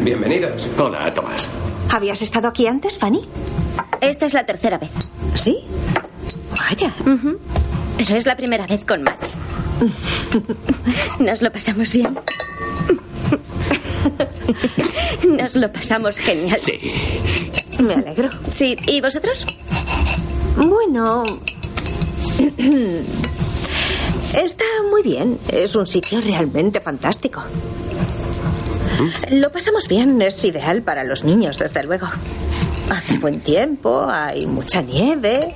[0.00, 0.68] Bienvenidos.
[0.78, 1.50] Hola, Tomás.
[1.90, 3.22] ¿Habías estado aquí antes, Fanny?
[4.00, 4.92] Esta es la tercera vez.
[5.34, 5.58] ¿Sí?
[6.56, 6.92] Vaya.
[7.98, 9.36] Pero es la primera vez con Max.
[11.18, 12.16] Nos lo pasamos bien.
[15.26, 16.60] Nos lo pasamos genial.
[16.60, 16.78] Sí.
[17.78, 18.30] Me alegro.
[18.50, 19.46] Sí, ¿y vosotros?
[20.56, 21.24] Bueno.
[24.34, 25.38] Está muy bien.
[25.48, 27.42] Es un sitio realmente fantástico.
[29.30, 30.20] Lo pasamos bien.
[30.22, 32.08] Es ideal para los niños, desde luego.
[32.90, 35.54] Hace buen tiempo, hay mucha nieve.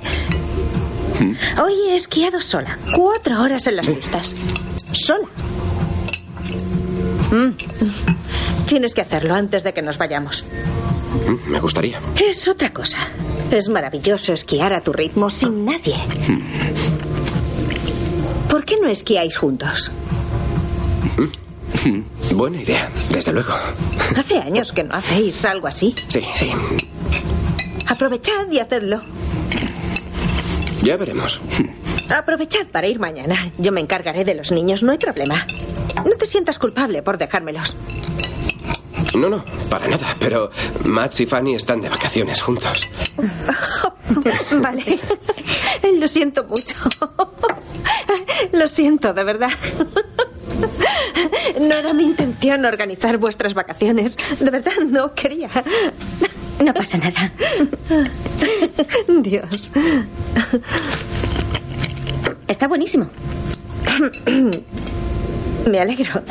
[1.61, 2.77] Hoy he esquiado sola.
[2.95, 4.35] Cuatro horas en las pistas.
[4.91, 5.27] Sola.
[7.31, 7.51] Mm.
[8.67, 10.45] Tienes que hacerlo antes de que nos vayamos.
[11.27, 11.99] Mm, Me gustaría.
[12.29, 12.97] Es otra cosa.
[13.51, 15.95] Es maravilloso esquiar a tu ritmo sin nadie.
[18.49, 19.91] ¿Por qué no esquiáis juntos?
[22.33, 23.53] Buena idea, desde luego.
[24.17, 25.95] Hace años que no hacéis algo así.
[26.07, 26.51] Sí, sí.
[27.87, 29.01] Aprovechad y hacedlo.
[30.83, 31.41] Ya veremos.
[32.09, 33.51] Aprovechad para ir mañana.
[33.57, 35.45] Yo me encargaré de los niños, no hay problema.
[36.05, 37.75] No te sientas culpable por dejármelos.
[39.17, 40.15] No, no, para nada.
[40.19, 40.51] Pero
[40.83, 42.87] Max y Fanny están de vacaciones juntos.
[44.61, 44.99] vale.
[45.99, 46.75] Lo siento mucho.
[48.53, 49.49] Lo siento, de verdad.
[51.59, 54.17] No era mi intención organizar vuestras vacaciones.
[54.39, 55.49] De verdad, no quería.
[56.63, 57.31] No pasa nada.
[59.21, 59.71] Dios.
[62.47, 63.09] Está buenísimo.
[65.69, 66.23] Me alegro.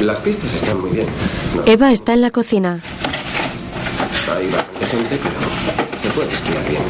[0.00, 1.06] Las pistas están muy bien.
[1.54, 2.80] No, Eva está en la cocina.
[4.36, 6.82] hay bastante gente, pero se puede esquiar bien.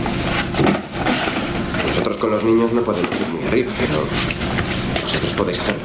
[1.89, 3.95] Nosotros con los niños no podemos ir muy arriba, pero
[5.03, 5.83] vosotros podéis hacerlo.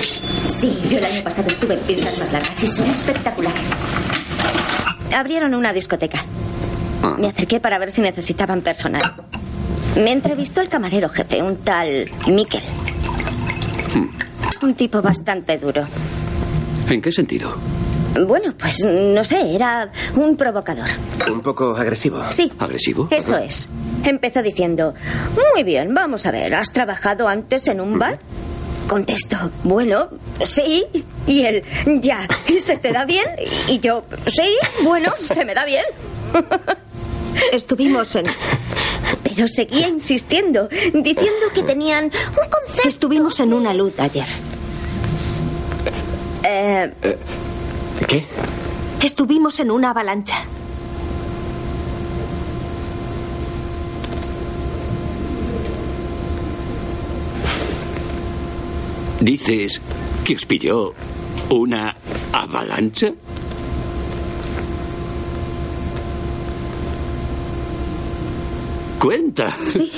[0.00, 3.68] Sí, yo el año pasado estuve en pistas más largas y son espectaculares.
[5.14, 6.24] Abrieron una discoteca.
[7.18, 9.02] Me acerqué para ver si necesitaban personal.
[9.96, 12.62] Me entrevistó el camarero jefe, un tal Mikel.
[14.62, 15.82] Un tipo bastante duro.
[16.92, 17.54] ¿En qué sentido?
[18.26, 20.88] Bueno, pues no sé, era un provocador.
[21.30, 22.22] Un poco agresivo.
[22.30, 22.52] Sí.
[22.58, 23.08] ¿Agresivo?
[23.10, 23.70] Eso es.
[24.04, 24.92] Empezó diciendo,
[25.54, 28.18] muy bien, vamos a ver, ¿has trabajado antes en un bar?
[28.86, 30.10] Contesto, bueno,
[30.44, 30.84] sí.
[31.26, 31.62] Y él,
[32.02, 32.28] ya,
[32.62, 33.24] ¿se te da bien?
[33.68, 35.84] Y yo, sí, bueno, se me da bien.
[37.52, 38.26] Estuvimos en.
[39.22, 42.86] Pero seguía insistiendo, diciendo que tenían un concepto.
[42.86, 44.26] Estuvimos en una luz ayer.
[46.44, 46.92] Eh,
[48.08, 48.24] ¿Qué?
[49.02, 50.46] Estuvimos en una avalancha.
[59.20, 59.80] ¿Dices
[60.24, 60.94] que os pilló
[61.48, 61.96] una
[62.32, 63.12] avalancha?
[68.98, 69.56] Cuenta.
[69.68, 69.92] Sí.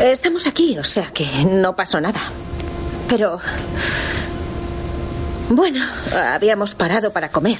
[0.00, 2.20] Estamos aquí, o sea que no pasó nada.
[3.08, 3.38] Pero...
[5.48, 5.84] Bueno,
[6.32, 7.58] habíamos parado para comer.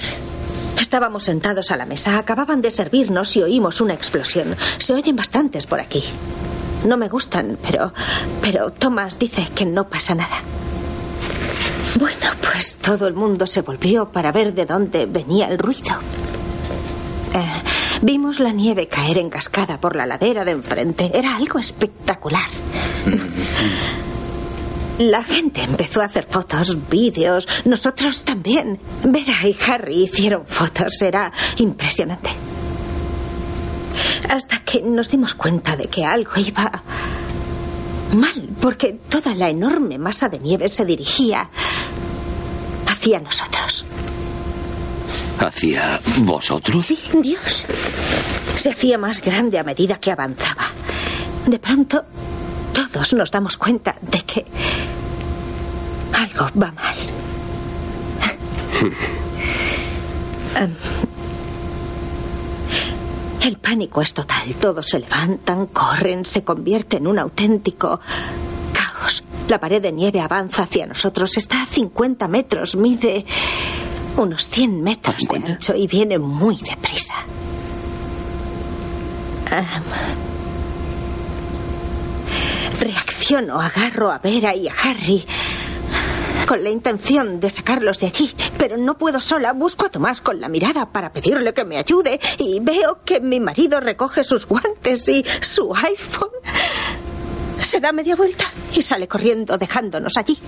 [0.81, 4.57] Estábamos sentados a la mesa, acababan de servirnos y oímos una explosión.
[4.79, 6.03] Se oyen bastantes por aquí.
[6.85, 7.93] No me gustan, pero...
[8.43, 10.37] Pero Thomas dice que no pasa nada.
[11.99, 15.95] Bueno, pues todo el mundo se volvió para ver de dónde venía el ruido.
[17.35, 17.63] Eh,
[18.03, 21.11] vimos la nieve caer en cascada por la ladera de enfrente.
[21.15, 22.49] Era algo espectacular.
[24.99, 28.81] La gente empezó a hacer fotos, vídeos, nosotros también.
[29.05, 32.31] Vera y Harry hicieron fotos, era impresionante.
[34.31, 36.83] Hasta que nos dimos cuenta de que algo iba
[38.15, 41.51] mal, porque toda la enorme masa de nieve se dirigía
[42.87, 43.85] hacia nosotros.
[45.39, 46.87] ¿Hacia vosotros?
[46.87, 47.67] Sí, Dios.
[48.57, 50.65] Se hacía más grande a medida que avanzaba.
[51.47, 52.07] De pronto,
[52.77, 54.45] todos nos damos cuenta de que
[56.13, 56.97] algo va mal.
[60.57, 60.75] Em,
[63.43, 64.55] el pánico es total.
[64.55, 68.01] Todos se levantan, corren, se convierte en un auténtico
[68.73, 69.23] caos.
[69.49, 71.37] La pared de nieve avanza hacia nosotros.
[71.37, 73.27] Está a 50 metros, mide
[74.17, 77.15] unos 100 metros de ancho y viene muy deprisa.
[79.51, 80.36] Em,
[82.81, 85.27] reacciono, agarro a Vera y a Harry
[86.47, 89.53] con la intención de sacarlos de allí, pero no puedo sola.
[89.53, 93.41] Busco a Tomás con la mirada para pedirle que me ayude y veo que mi
[93.41, 96.31] marido recoge sus guantes y su iPhone.
[97.61, 100.39] Se da media vuelta y sale corriendo dejándonos allí.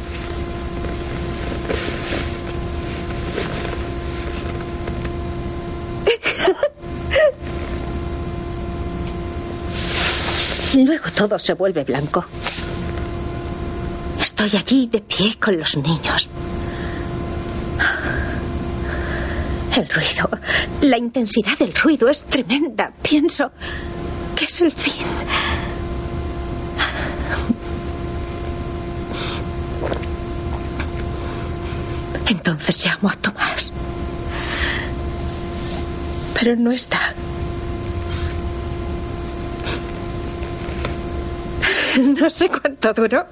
[10.74, 12.24] Luego todo se vuelve blanco.
[14.20, 16.28] Estoy allí de pie con los niños.
[19.76, 20.30] El ruido,
[20.82, 22.92] la intensidad del ruido es tremenda.
[23.02, 23.52] Pienso
[24.36, 25.04] que es el fin.
[32.28, 33.72] Entonces llamo a Tomás.
[36.34, 37.14] Pero no está.
[42.20, 43.26] No sé cuánto duró.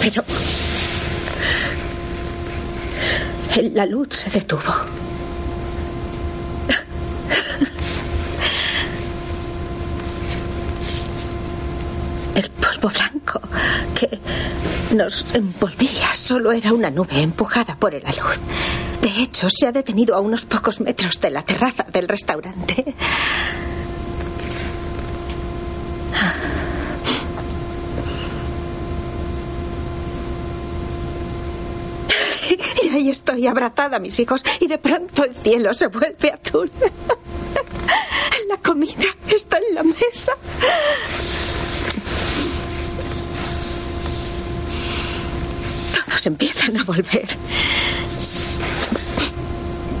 [0.00, 0.24] Pero...
[3.72, 4.60] La luz se detuvo.
[12.34, 13.40] El polvo blanco
[13.94, 14.20] que
[14.94, 18.38] nos envolvía solo era una nube empujada por la luz.
[19.06, 22.92] De hecho, se ha detenido a unos pocos metros de la terraza del restaurante.
[32.82, 36.68] Y ahí estoy abrazada a mis hijos y de pronto el cielo se vuelve azul.
[38.48, 40.32] La comida está en la mesa.
[45.94, 47.36] Todos empiezan a volver.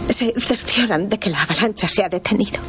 [0.08, 2.60] Se cercioran de que la avalancha se ha detenido.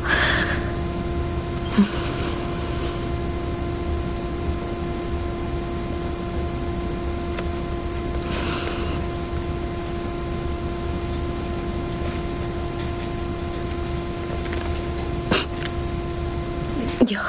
[17.06, 17.22] Yo...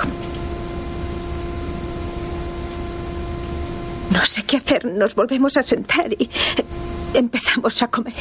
[4.10, 4.84] No sé qué hacer.
[4.86, 6.28] Nos volvemos a sentar y
[7.14, 8.14] empezamos a comer.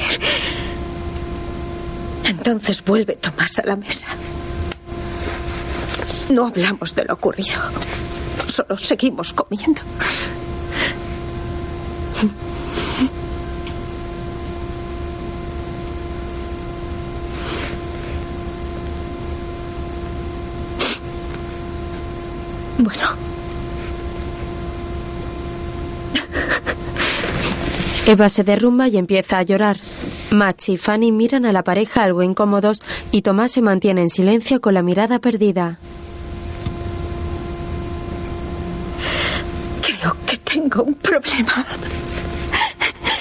[2.48, 4.08] Entonces vuelve Tomás a la mesa.
[6.30, 7.60] No hablamos de lo ocurrido.
[8.48, 9.82] Solo seguimos comiendo.
[22.78, 23.27] Bueno.
[28.08, 29.76] Eva se derrumba y empieza a llorar.
[30.32, 32.82] Max y Fanny miran a la pareja algo incómodos
[33.12, 35.78] y Tomás se mantiene en silencio con la mirada perdida.
[39.82, 41.66] Creo que tengo un problema.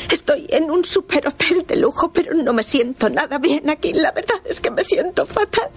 [0.08, 3.92] Estoy en un superhotel de lujo, pero no me siento nada bien aquí.
[3.92, 5.68] La verdad es que me siento fatal.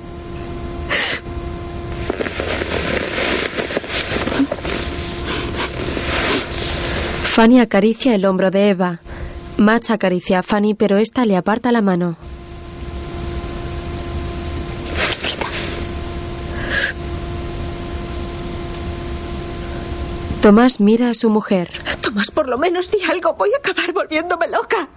[7.40, 9.00] Fanny acaricia el hombro de Eva.
[9.56, 12.18] Max acaricia a Fanny, pero esta le aparta la mano.
[20.42, 21.70] Tomás mira a su mujer.
[22.02, 23.36] Tomás, por lo menos di algo.
[23.36, 24.90] Voy a acabar volviéndome loca.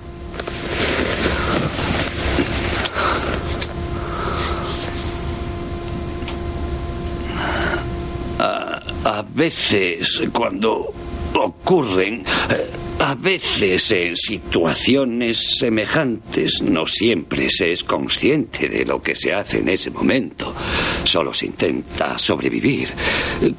[8.40, 10.92] A, a veces, cuando
[11.34, 19.14] ocurren, eh, a veces en situaciones semejantes, no siempre se es consciente de lo que
[19.14, 20.54] se hace en ese momento.
[21.04, 22.90] Solo se intenta sobrevivir.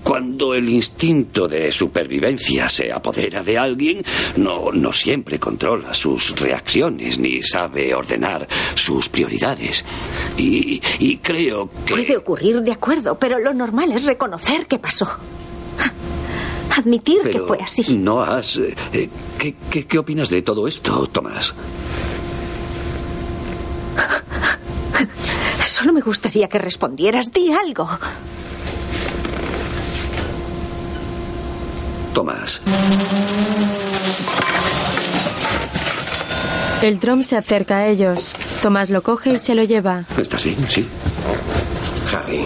[0.01, 4.03] Cuando el instinto de supervivencia se apodera de alguien,
[4.37, 9.83] no, no siempre controla sus reacciones ni sabe ordenar sus prioridades.
[10.37, 11.95] Y, y creo que...
[11.95, 15.07] Puede ocurrir, de acuerdo, pero lo normal es reconocer que pasó.
[16.77, 17.97] Admitir que fue así.
[17.97, 18.57] No has...
[18.57, 21.53] eh, eh, ¿qué, qué, qué opinas de todo esto, Tomás?
[25.65, 27.31] Solo me gustaría que respondieras.
[27.31, 27.87] Di algo.
[32.13, 32.61] Tomás.
[36.81, 38.33] El drum se acerca a ellos.
[38.61, 40.03] Tomás lo coge y se lo lleva.
[40.17, 40.57] ¿Estás bien?
[40.69, 40.85] Sí.
[42.13, 42.45] Harry.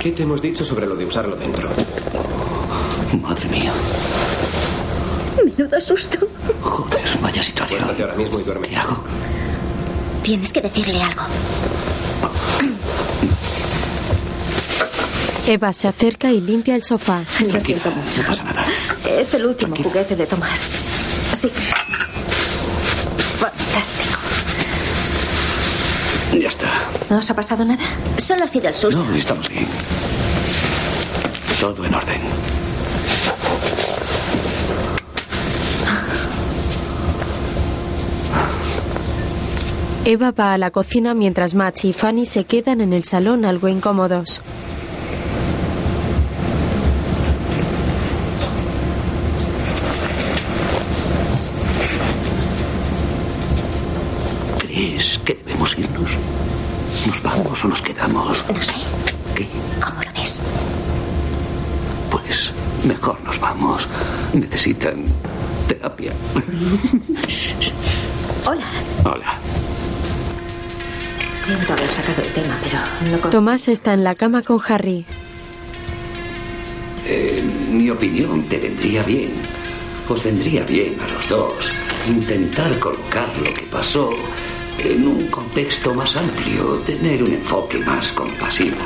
[0.00, 1.68] ¿Qué te hemos dicho sobre lo de usarlo dentro?
[3.20, 3.70] Madre mía.
[5.44, 6.26] Menudo susto.
[6.62, 7.84] Joder, vaya situación.
[7.84, 8.68] Ahora mismo y duerme.
[8.68, 9.02] ¿Qué hago?
[10.22, 11.22] Tienes que decirle algo.
[15.46, 17.22] Eva se acerca y limpia el sofá.
[17.52, 18.22] Lo siento mucho.
[18.22, 18.64] No pasa nada.
[19.06, 20.70] Es el último juguete de Tomás.
[21.38, 21.50] Sí.
[23.38, 24.18] Fantástico.
[26.38, 26.99] Ya está.
[27.10, 27.82] ¿No os ha pasado nada?
[28.18, 29.02] Solo ha sido el susto.
[29.02, 29.66] No, estamos bien.
[31.60, 32.20] Todo en orden.
[40.04, 43.68] Eva va a la cocina mientras Max y Fanny se quedan en el salón algo
[43.68, 44.40] incómodos.
[54.58, 56.10] ¿Crees que debemos irnos?
[57.06, 58.44] ¿Nos vamos o nos quedamos?
[58.52, 58.74] No sé.
[59.34, 59.46] ¿Qué?
[59.82, 60.40] ¿Cómo lo ves?
[62.10, 62.52] Pues
[62.84, 63.88] mejor nos vamos.
[64.32, 65.04] Necesitan
[65.68, 66.12] terapia.
[68.46, 68.66] Hola.
[69.04, 69.38] Hola.
[71.34, 72.78] Siento haber sacado el tema, pero
[73.10, 73.30] no con...
[73.30, 75.04] Tomás está en la cama con Harry.
[77.06, 79.32] En mi opinión, te vendría bien.
[80.08, 81.72] Os vendría bien a los dos
[82.08, 84.10] intentar colocar lo que pasó
[84.78, 88.76] en un contexto más amplio, tener un enfoque más compasivo.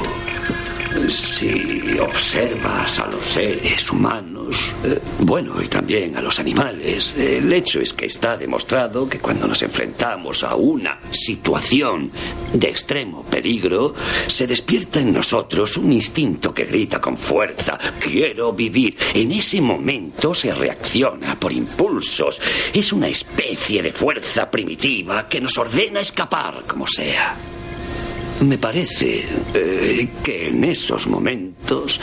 [1.09, 7.81] Si observas a los seres humanos, eh, bueno, y también a los animales, el hecho
[7.81, 12.13] es que está demostrado que cuando nos enfrentamos a una situación
[12.53, 13.95] de extremo peligro,
[14.29, 18.97] se despierta en nosotros un instinto que grita con fuerza, quiero vivir.
[19.15, 22.41] En ese momento se reacciona por impulsos.
[22.73, 27.37] Es una especie de fuerza primitiva que nos ordena escapar como sea.
[28.41, 29.24] Me parece
[29.55, 32.01] eh, que en esos momentos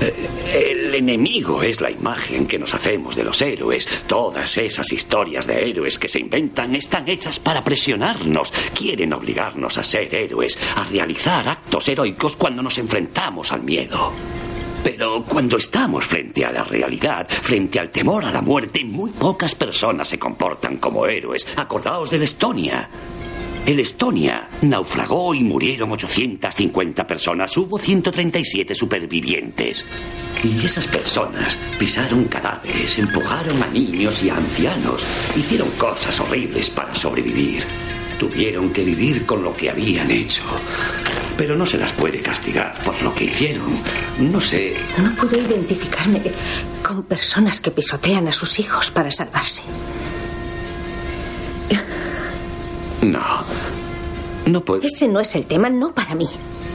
[0.00, 3.86] eh, el enemigo es la imagen que nos hacemos de los héroes.
[4.06, 8.52] Todas esas historias de héroes que se inventan están hechas para presionarnos.
[8.74, 14.12] Quieren obligarnos a ser héroes, a realizar actos heroicos cuando nos enfrentamos al miedo.
[14.84, 19.54] Pero cuando estamos frente a la realidad, frente al temor a la muerte, muy pocas
[19.56, 21.44] personas se comportan como héroes.
[21.56, 22.88] Acordaos de la Estonia.
[23.66, 27.56] El Estonia naufragó y murieron 850 personas.
[27.56, 29.84] Hubo 137 supervivientes.
[30.44, 35.04] Y esas personas pisaron cadáveres, empujaron a niños y a ancianos.
[35.36, 37.64] Hicieron cosas horribles para sobrevivir.
[38.20, 40.44] Tuvieron que vivir con lo que habían hecho.
[41.36, 43.80] Pero no se las puede castigar por lo que hicieron.
[44.20, 44.76] No sé.
[45.02, 46.22] No pude identificarme
[46.84, 49.62] con personas que pisotean a sus hijos para salvarse.
[53.06, 53.44] No.
[54.46, 54.82] No puedo.
[54.82, 56.28] Ese no es el tema, no para mí.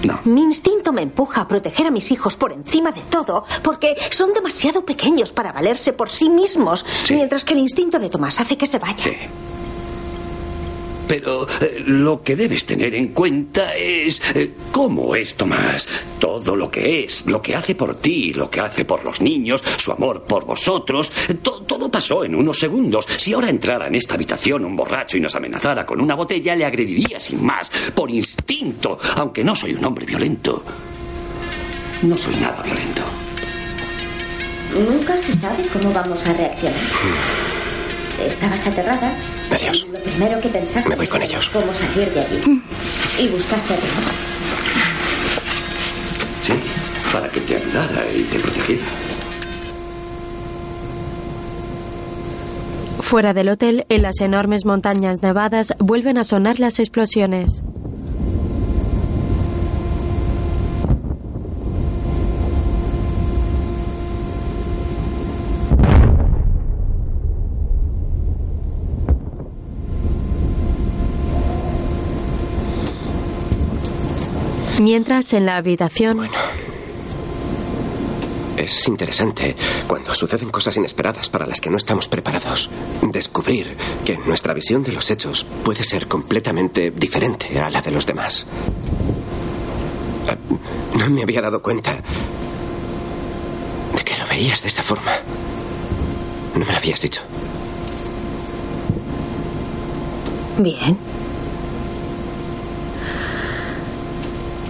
[0.04, 0.20] No.
[0.26, 4.34] Mi instinto me empuja a proteger a mis hijos por encima de todo, porque son
[4.34, 8.66] demasiado pequeños para valerse por sí mismos, mientras que el instinto de Tomás hace que
[8.66, 8.98] se vaya.
[8.98, 9.14] Sí.
[11.12, 15.86] Pero eh, lo que debes tener en cuenta es eh, cómo es Tomás.
[16.18, 19.62] Todo lo que es, lo que hace por ti, lo que hace por los niños,
[19.78, 23.06] su amor por vosotros, eh, to- todo pasó en unos segundos.
[23.18, 26.64] Si ahora entrara en esta habitación un borracho y nos amenazara con una botella, le
[26.64, 30.64] agrediría sin más, por instinto, aunque no soy un hombre violento.
[32.04, 33.02] No soy nada violento.
[34.90, 36.80] Nunca se sabe cómo vamos a reaccionar.
[38.26, 39.12] Estabas aterrada.
[39.52, 39.88] Adiós.
[39.92, 41.50] Lo primero que pensaste Me voy con ellos.
[41.52, 42.62] cómo salir de allí.
[43.20, 44.12] Y buscaste a Tomás.
[46.44, 46.54] Sí,
[47.12, 48.84] para que te ayudara y te protegiera.
[53.02, 57.64] Fuera del hotel, en las enormes montañas nevadas, vuelven a sonar las explosiones.
[74.82, 76.28] Mientras, en la habitación,
[78.58, 79.56] Es interesante
[79.88, 82.68] cuando suceden cosas inesperadas para las que no estamos preparados.
[83.02, 83.76] Descubrir
[84.06, 88.46] que nuestra visión de los hechos puede ser completamente diferente a la de los demás.
[90.30, 90.36] Eh,
[90.98, 92.02] No me había dado cuenta
[93.96, 95.12] de que lo veías de esa forma.
[96.56, 97.22] No me lo habías dicho.
[100.58, 100.98] Bien.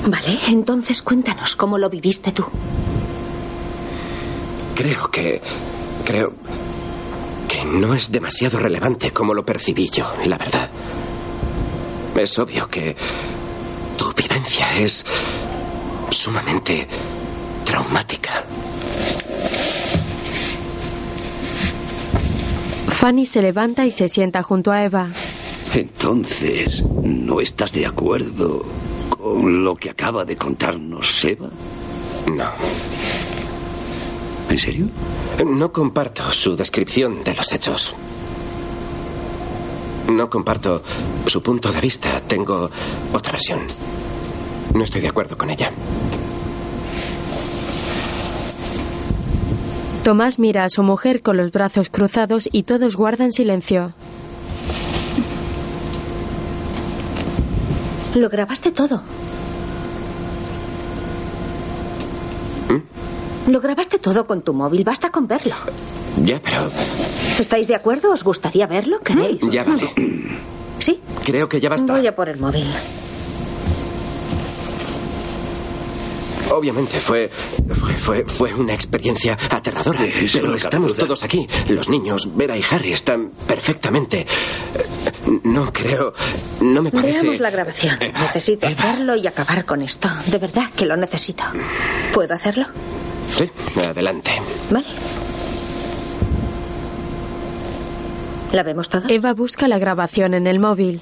[0.06, 2.46] Vale, entonces cuéntanos cómo lo viviste tú.
[4.76, 5.42] Creo que...
[6.06, 6.34] Creo
[7.48, 10.70] que no es demasiado relevante como lo percibí yo, la verdad.
[12.16, 12.96] Es obvio que
[13.98, 15.06] tu vivencia es
[16.10, 16.88] sumamente
[17.64, 18.46] traumática.
[22.90, 25.08] Fanny se levanta y se sienta junto a Eva.
[25.74, 28.66] Entonces, ¿no estás de acuerdo
[29.24, 31.50] lo que acaba de contarnos Eva?
[32.28, 32.50] No.
[34.50, 34.88] ¿En serio?
[35.46, 37.96] No comparto su descripción de los hechos.
[40.10, 40.84] No comparto
[41.26, 42.22] su punto de vista.
[42.22, 42.70] Tengo
[43.14, 43.62] otra versión.
[44.74, 45.72] No estoy de acuerdo con ella.
[50.04, 53.94] Tomás mira a su mujer con los brazos cruzados y todos guardan silencio.
[58.16, 59.02] Lo grabaste todo.
[63.48, 65.56] Lo grabaste todo con tu móvil, basta con verlo.
[66.24, 66.70] Ya, pero
[67.40, 68.12] ¿Estáis de acuerdo?
[68.12, 69.00] ¿Os gustaría verlo?
[69.00, 69.42] ¿Queréis?
[69.50, 69.94] ya vale.
[70.80, 71.02] Sí.
[71.24, 71.92] Creo que ya basta.
[71.94, 72.66] Voy a por el móvil.
[76.52, 80.00] Obviamente fue, fue, fue, fue una experiencia aterradora.
[80.34, 81.06] Pero estamos duda.
[81.06, 81.48] todos aquí.
[81.70, 84.22] Los niños, Vera y Harry, están perfectamente.
[84.22, 86.14] Eh, No creo.
[86.62, 87.22] No me parece.
[87.22, 87.98] Veamos la grabación.
[88.02, 88.76] Eva, necesito Eva.
[88.84, 90.10] hacerlo y acabar con esto.
[90.28, 91.44] De verdad que lo necesito.
[92.14, 92.66] ¿Puedo hacerlo?
[93.30, 93.50] Sí,
[93.88, 94.32] adelante.
[94.70, 94.86] Vale.
[98.52, 99.10] ¿La vemos todos?
[99.10, 101.00] Eva busca la grabación en el móvil.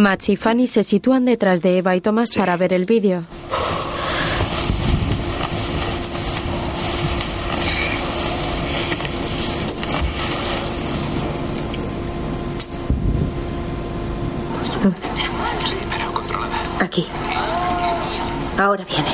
[0.00, 3.22] Max y Fanny se sitúan detrás de Eva y Tomás para ver el vídeo.
[16.80, 17.06] Aquí.
[18.58, 19.10] Ahora viene.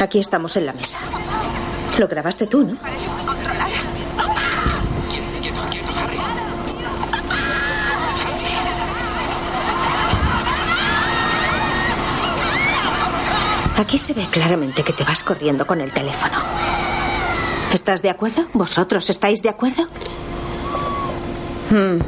[0.00, 0.98] Aquí estamos en la mesa.
[1.98, 2.76] Lo grabaste tú, ¿no?
[13.76, 16.38] Aquí se ve claramente que te vas corriendo con el teléfono.
[17.72, 18.46] ¿Estás de acuerdo?
[18.54, 19.86] ¿Vosotros estáis de acuerdo?
[21.70, 21.98] Hmm.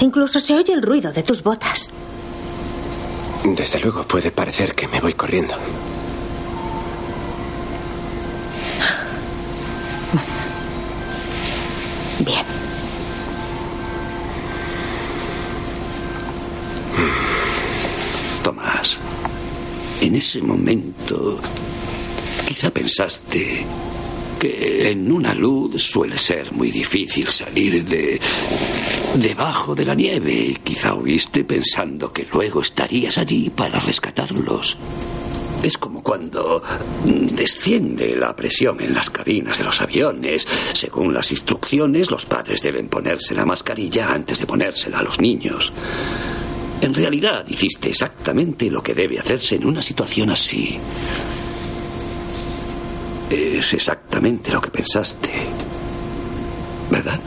[0.00, 1.92] Incluso se oye el ruido de tus botas.
[3.44, 5.54] Desde luego puede parecer que me voy corriendo.
[20.00, 21.38] En ese momento
[22.46, 23.64] quizá pensaste
[24.38, 28.20] que en una luz suele ser muy difícil salir de
[29.16, 30.56] debajo de la nieve.
[30.62, 34.76] Quizá huiste pensando que luego estarías allí para rescatarlos.
[35.62, 36.62] Es como cuando
[37.04, 40.46] desciende la presión en las cabinas de los aviones.
[40.72, 45.72] Según las instrucciones, los padres deben ponerse la mascarilla antes de ponérsela a los niños.
[46.80, 50.78] En realidad hiciste exactamente lo que debe hacerse en una situación así.
[53.30, 55.30] Es exactamente lo que pensaste.
[56.90, 57.20] ¿Verdad?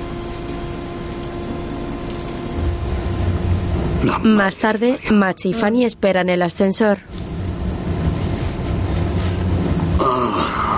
[4.23, 6.99] Más tarde, Max y Fanny esperan el ascensor.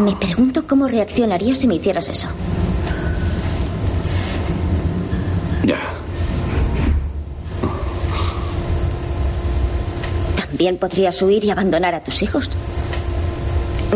[0.02, 2.28] Me pregunto cómo reaccionarías si me hicieras eso.
[5.64, 5.80] Ya.
[10.54, 12.48] También podrías huir y abandonar a tus hijos.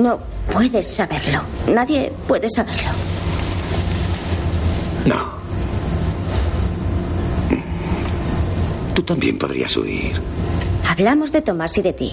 [0.02, 0.18] No
[0.52, 1.44] puedes saberlo.
[1.72, 2.90] Nadie puede saberlo.
[5.06, 5.38] No.
[8.96, 10.20] Tú también podrías huir.
[10.90, 12.12] Hablamos de Tomás y de ti.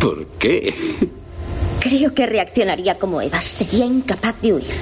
[0.00, 0.72] ¿Por qué?
[1.80, 3.42] Creo que reaccionaría como Eva.
[3.42, 4.74] Sería incapaz de huir.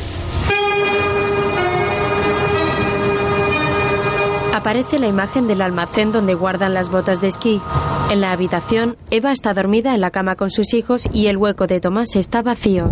[4.67, 7.63] Aparece la imagen del almacén donde guardan las botas de esquí.
[8.11, 11.69] En la habitación, Eva está dormida en la cama con sus hijos y el hueco
[11.69, 12.91] de Tomás está vacío.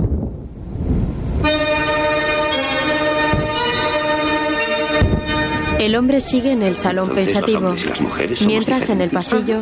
[5.81, 9.59] El hombre sigue en el salón Entonces, pensativo, las mujeres mientras en el pasillo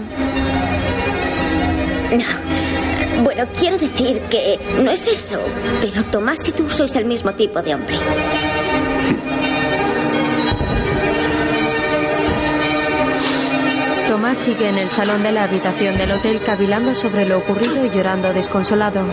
[2.15, 3.25] No.
[3.25, 5.41] Bueno, quiero decir que no es eso.
[5.81, 7.97] Pero Tomás y tú sois el mismo tipo de hombre.
[14.23, 17.91] Tomás sigue en el salón de la habitación del hotel cavilando sobre lo ocurrido y
[17.91, 19.05] llorando desconsolado.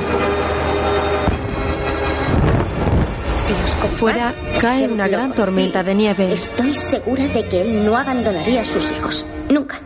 [3.34, 3.55] Si
[3.97, 6.32] Fuera cae una gran tormenta de nieve.
[6.32, 9.26] Estoy segura de que él no abandonaría a sus hijos.
[9.49, 9.80] Nunca.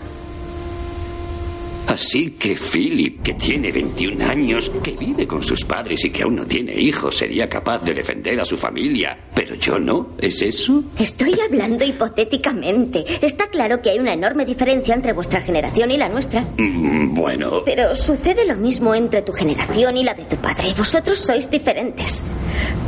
[1.94, 6.38] Así que Philip, que tiene 21 años, que vive con sus padres y que aún
[6.38, 9.16] no tiene hijos, sería capaz de defender a su familia.
[9.36, 10.16] Pero yo no.
[10.18, 10.84] ¿Es eso?
[10.98, 13.04] Estoy hablando hipotéticamente.
[13.24, 16.42] Está claro que hay una enorme diferencia entre vuestra generación y la nuestra.
[16.58, 20.74] Mm, Bueno, Pero sucede lo mismo entre tu generación y la de tu padre.
[20.76, 22.24] Vosotros sois diferentes.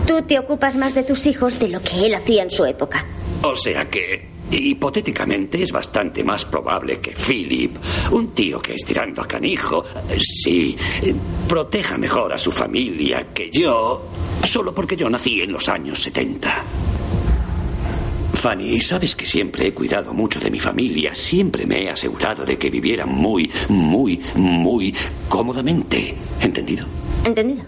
[0.08, 3.06] Tú te ocupas más de tus hijos de lo que él hacía en su época.
[3.44, 7.78] o sea que, hipotéticamente, es bastante más probable que Philip,
[8.12, 11.14] un tío que es tirando a canijo, eh, sí, eh,
[11.48, 14.06] proteja mejor a su familia que yo,
[14.44, 16.64] solo porque yo nací en los años 70.
[18.34, 22.58] Fanny, sabes que siempre he cuidado mucho de mi familia, siempre me he asegurado de
[22.58, 24.94] que vivieran muy, muy, muy
[25.28, 26.14] cómodamente.
[26.42, 26.86] ¿Entendido?
[27.24, 27.64] ¿Entendido?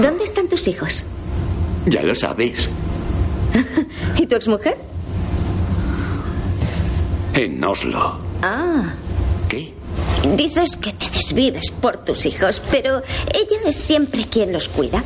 [0.00, 1.04] ¿Dónde están tus hijos?
[1.86, 2.68] Ya lo sabes.
[4.16, 4.76] ¿Y tu exmujer?
[7.34, 8.16] En Oslo.
[8.42, 8.94] Ah.
[9.48, 9.74] ¿Qué?
[10.36, 13.02] Dices que te desvives por tus hijos, pero
[13.34, 15.02] ella es siempre quien los cuida.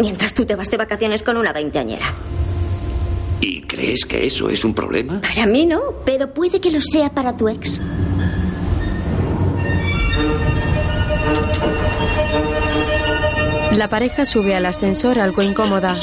[0.00, 2.14] Mientras tú te vas de vacaciones con una veinteañera.
[3.40, 5.20] ¿Y crees que eso es un problema?
[5.20, 7.80] Para mí no, pero puede que lo sea para tu ex.
[13.76, 15.98] La pareja sube al ascensor algo incómoda.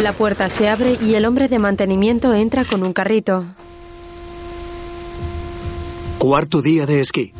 [0.00, 3.44] La puerta se abre y el hombre de mantenimiento entra con un carrito.
[6.18, 7.32] Cuarto día de esquí.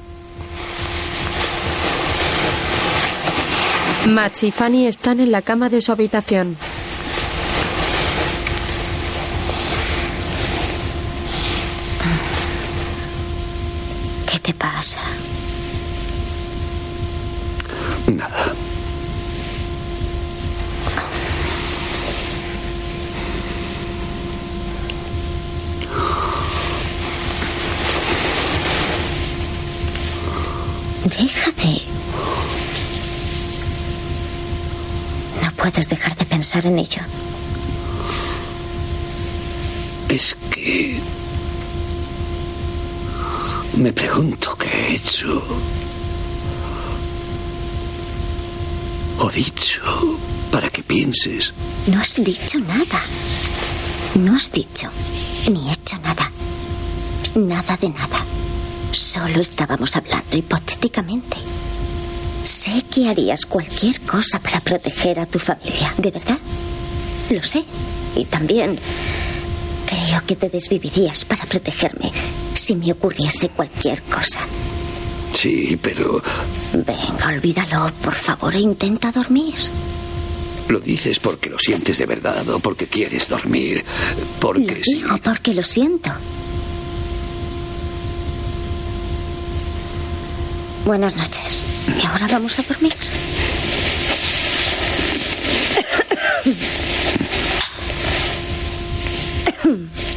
[4.07, 6.57] Max y Fanny están en la cama de su habitación.
[14.45, 15.01] Te pasa?
[18.13, 18.53] Nada.
[31.05, 31.83] Déjate.
[35.43, 37.01] No puedes dejar de pensar en ello.
[40.11, 41.24] Es que...
[43.77, 45.43] Me pregunto qué he hecho.
[49.19, 49.83] O dicho
[50.53, 51.53] para que pienses.
[51.89, 53.01] No has dicho nada.
[54.15, 54.89] No has dicho
[55.51, 56.31] ni hecho nada.
[57.35, 58.25] Nada de nada.
[58.93, 61.37] Solo estábamos hablando hipotéticamente.
[62.45, 66.39] Sé que harías cualquier cosa para proteger a tu familia, ¿de verdad?
[67.31, 67.65] Lo sé.
[68.15, 68.79] Y también
[69.89, 72.13] creo que te desvivirías para protegerme
[72.65, 74.41] si me ocurriese cualquier cosa.
[75.35, 76.23] Sí, pero
[76.73, 79.55] Venga, olvídalo, por favor, e intenta dormir.
[80.69, 83.85] lo dices porque lo sientes de verdad o porque quieres dormir.
[84.41, 84.95] Porque sí.
[84.95, 86.11] Digo porque lo siento.
[90.87, 91.65] Buenas noches.
[92.03, 92.95] ¿Y ahora vamos a dormir?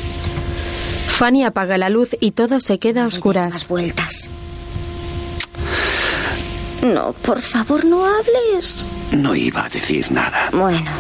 [1.18, 3.52] Fanny apaga la luz y todo se queda a oscuras.
[3.52, 4.30] Más vueltas.
[6.84, 8.86] No, por favor, no hables.
[9.14, 10.50] No iba a decir nada.
[10.52, 10.92] Bueno.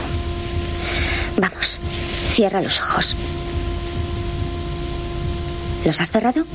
[1.38, 1.78] Vamos.
[2.32, 3.16] Cierra los ojos.
[5.86, 6.46] ¿Los has cerrado?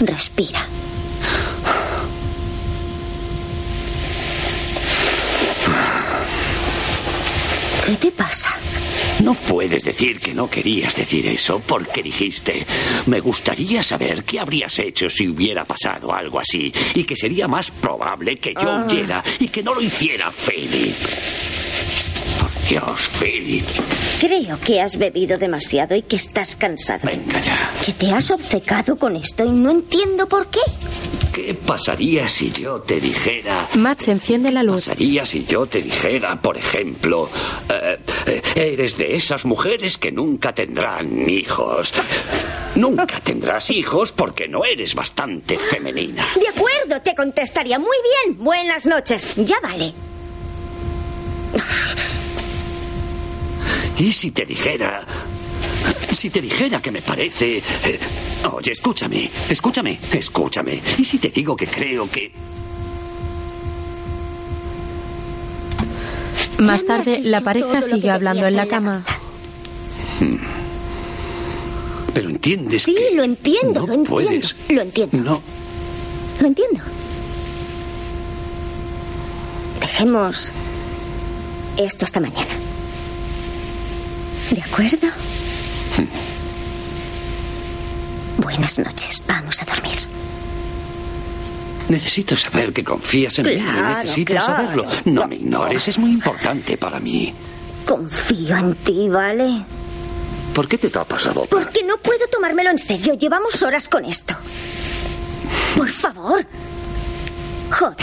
[0.00, 0.66] Respira.
[7.86, 8.50] ¿Qué te pasa?
[9.22, 12.66] No puedes decir que no querías decir eso porque dijiste,
[13.06, 17.70] me gustaría saber qué habrías hecho si hubiera pasado algo así y que sería más
[17.70, 18.84] probable que yo Ah.
[18.86, 20.94] huyera y que no lo hiciera Philip.
[22.40, 23.64] Por Dios, Philip.
[24.20, 27.00] Creo que has bebido demasiado y que estás cansado.
[27.04, 27.70] Venga ya.
[27.84, 30.60] Que te has obcecado con esto y no entiendo por qué.
[31.32, 33.66] ¿Qué pasaría si yo te dijera...
[33.78, 34.84] Max enciende la luz.
[34.84, 37.30] pasaría si yo te dijera, por ejemplo,
[37.70, 41.94] eh, eh, eres de esas mujeres que nunca tendrán hijos?
[42.74, 46.26] Nunca tendrás hijos porque no eres bastante femenina.
[46.34, 48.36] De acuerdo, te contestaría muy bien.
[48.36, 49.34] Buenas noches.
[49.36, 49.94] Ya vale.
[53.98, 55.02] ¿Y si te dijera...
[56.12, 57.58] Si te dijera que me parece...
[57.58, 57.98] eh,
[58.52, 60.80] oye, escúchame, escúchame, escúchame.
[60.98, 62.30] ¿Y si te digo que creo que...
[66.58, 69.04] Más tarde, la pareja sigue hablando en la cama.
[72.14, 73.16] Pero entiendes Sí, que...
[73.16, 74.10] lo entiendo, no lo entiendo.
[74.10, 74.54] puedes.
[74.68, 75.16] Lo entiendo.
[75.18, 75.42] No,
[76.40, 76.80] Lo entiendo.
[79.80, 80.52] Dejemos
[81.78, 82.50] esto hasta mañana.
[84.50, 85.08] ¿De acuerdo?
[88.38, 89.22] Buenas noches.
[89.26, 89.98] Vamos a dormir.
[91.88, 93.56] necesito saber que confías en mí.
[93.56, 94.46] Necesito claro.
[94.46, 94.86] saberlo.
[95.04, 97.32] No me ignores, es muy importante para mí.
[97.86, 99.64] Confío en ti, ¿vale?
[100.54, 101.48] ¿Por qué te tapas la boca?
[101.50, 103.14] Porque no puedo tomármelo en serio.
[103.14, 104.34] Llevamos horas con esto.
[105.76, 106.44] Por favor.
[107.70, 107.96] Joder.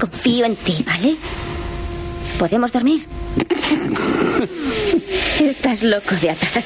[0.00, 1.16] Confío en ti, ¿vale?
[2.40, 3.06] ¿Podemos dormir?
[5.40, 6.64] Estás loco de atrás.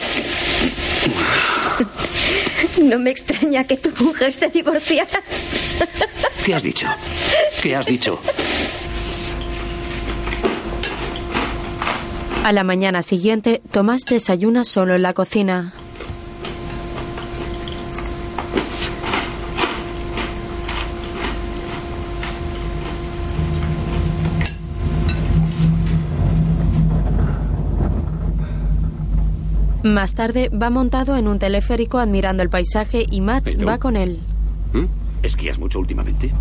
[2.81, 5.21] No me extraña que tu mujer se divorciara.
[6.45, 6.87] ¿Qué has dicho?
[7.61, 8.21] ¿Qué has dicho?
[12.45, 15.73] A la mañana siguiente, Tomás desayuna solo en la cocina.
[29.85, 33.67] Más tarde va montado en un teleférico admirando el paisaje y Max ¿Y tú?
[33.67, 34.19] va con él.
[35.23, 36.33] ¿Esquías mucho últimamente?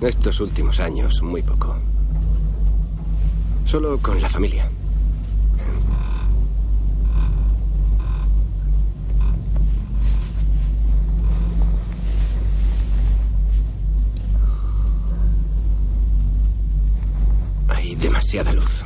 [0.00, 1.76] Estos últimos años, muy poco.
[3.64, 4.68] Solo con la familia.
[17.68, 18.84] Hay demasiada luz.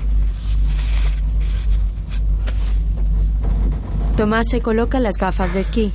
[4.18, 5.92] Tomás se coloca las gafas de esquí.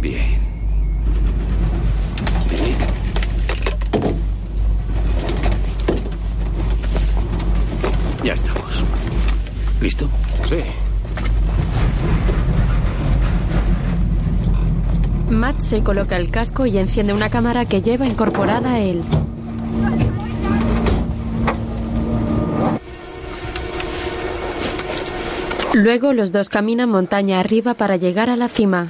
[0.00, 0.36] Bien.
[8.24, 8.82] Ya estamos.
[9.80, 10.08] ¿Listo?
[10.46, 10.56] Sí.
[15.58, 19.02] Se coloca el casco y enciende una cámara que lleva incorporada a él.
[25.74, 28.88] Luego los dos caminan montaña arriba para llegar a la cima.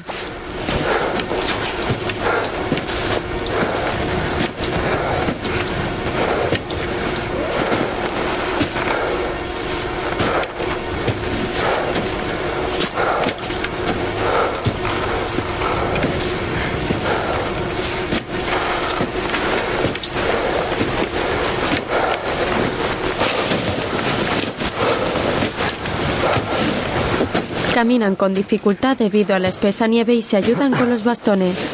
[27.77, 31.69] Caminan con dificultad debido a la espesa nieve y se ayudan con los bastones.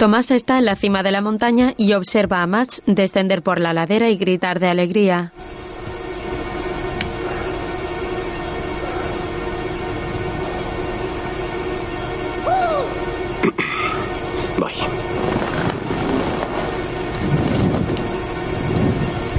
[0.00, 3.74] Tomás está en la cima de la montaña y observa a Max descender por la
[3.74, 5.34] ladera y gritar de alegría.
[14.58, 14.72] Voy.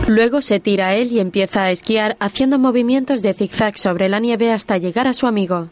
[0.05, 4.19] Luego se tira a él y empieza a esquiar haciendo movimientos de zigzag sobre la
[4.19, 5.69] nieve hasta llegar a su amigo.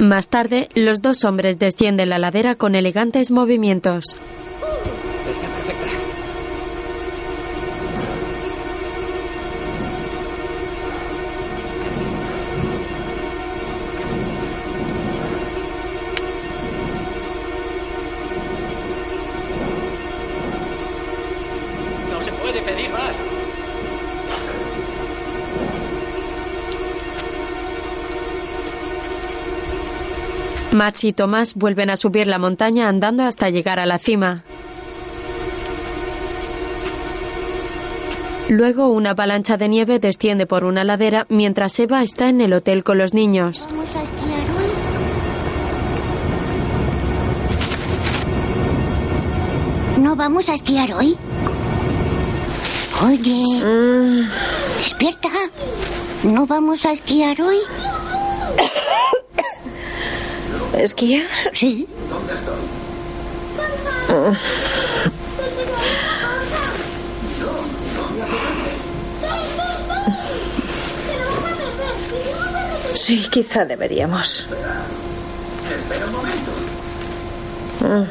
[0.00, 4.16] Más tarde, los dos hombres descienden la ladera con elegantes movimientos.
[30.74, 34.42] Max y Tomás vuelven a subir la montaña andando hasta llegar a la cima.
[38.48, 42.84] Luego una avalancha de nieve desciende por una ladera mientras Eva está en el hotel
[42.84, 43.66] con los niños.
[43.70, 44.70] ¿Vamos a esquiar hoy?
[50.02, 51.16] ¿No vamos a esquiar hoy?
[53.02, 53.62] Oye,
[54.78, 55.28] despierta.
[56.24, 57.58] ¿No vamos a esquiar hoy?
[60.78, 61.26] ¿Esquiar?
[61.52, 61.88] Sí.
[72.94, 74.46] Sí, quizá deberíamos.
[77.80, 78.04] Mm.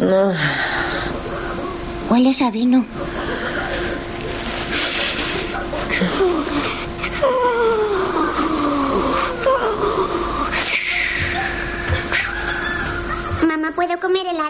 [0.00, 0.34] No.
[2.08, 2.86] Hueles a vino.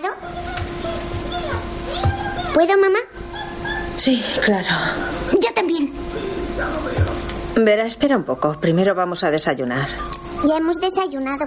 [0.01, 1.59] ¿Puedo comer helado?
[2.55, 2.99] ¿Puedo, mamá?
[3.97, 4.69] Sí, claro.
[5.33, 5.93] Yo también.
[7.57, 8.59] Verá, espera un poco.
[8.61, 9.89] Primero vamos a desayunar.
[10.45, 11.47] Ya hemos desayunado.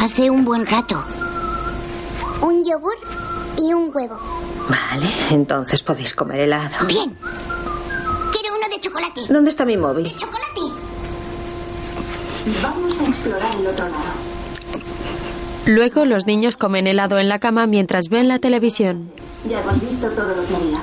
[0.00, 1.04] Hace un buen rato.
[2.40, 2.96] Un yogur
[3.58, 4.18] y un huevo.
[4.68, 6.86] Vale, entonces podéis comer helado.
[6.86, 7.16] Bien.
[8.32, 9.20] Quiero uno de chocolate.
[9.28, 10.14] ¿Dónde está mi móvil?
[10.16, 10.60] Chocolate.
[12.62, 14.31] Vamos a explorar el otro lado.
[15.66, 19.12] Luego los niños comen helado en la cama mientras ven la televisión.
[19.48, 20.80] Ya hemos visto todo lo que había.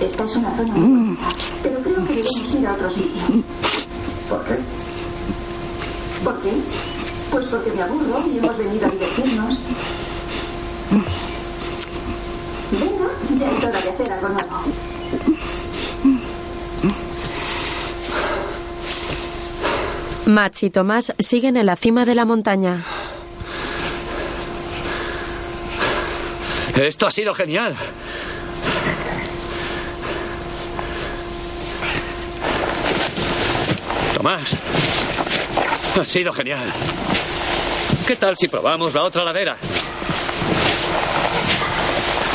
[0.00, 1.28] Esta es una zona muy bonita,
[1.62, 3.44] pero creo que debemos ir a otro sitio.
[4.28, 4.54] ¿Por qué?
[6.24, 6.52] ¿Por qué?
[7.30, 9.58] Pues porque me aburro y hemos venido a divertirnos.
[12.72, 14.93] Venga, ya es hora de hacer algo nuevo.
[20.26, 22.84] Max y Tomás siguen en la cima de la montaña.
[26.74, 27.76] Esto ha sido genial.
[34.14, 34.56] Tomás,
[36.00, 36.72] ha sido genial.
[38.06, 39.56] ¿Qué tal si probamos la otra ladera?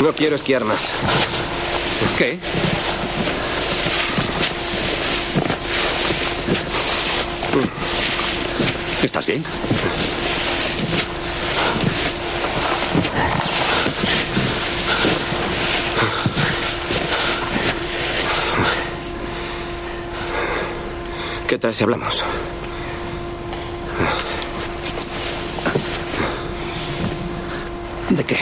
[0.00, 0.90] No quiero esquiar más.
[2.16, 2.38] ¿Qué?
[9.02, 9.42] ¿Estás bien?
[21.48, 22.22] ¿Qué tal si hablamos?
[28.10, 28.38] ¿De qué?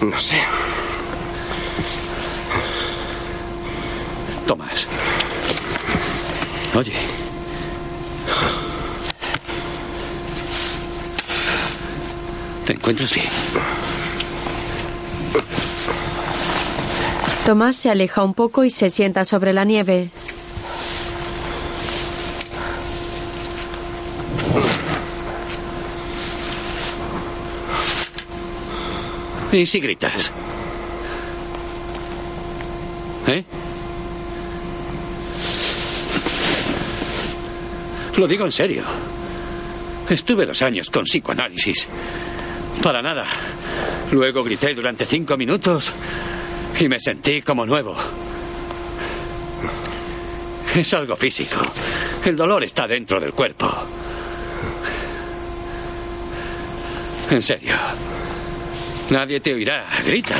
[0.00, 0.40] No sé.
[4.46, 4.88] Tomás.
[6.74, 7.05] Oye.
[12.66, 13.28] ¿Te encuentras bien?
[17.46, 20.10] Tomás se aleja un poco y se sienta sobre la nieve.
[29.52, 30.32] ¿Y si gritas?
[33.28, 33.44] ¿Eh?
[38.16, 38.82] Lo digo en serio.
[40.10, 41.86] Estuve dos años con psicoanálisis.
[42.86, 43.26] Para nada.
[44.12, 45.92] Luego grité durante cinco minutos
[46.78, 47.96] y me sentí como nuevo.
[50.72, 51.56] Es algo físico.
[52.24, 53.68] El dolor está dentro del cuerpo.
[57.28, 57.74] En serio.
[59.10, 59.88] Nadie te oirá.
[60.04, 60.38] Grita.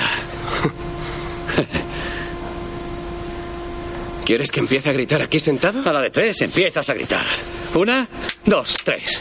[4.25, 5.83] ¿Quieres que empiece a gritar aquí sentado?
[5.85, 7.27] A la de tres empiezas a gritar.
[7.75, 8.09] Una,
[8.45, 9.21] dos, tres.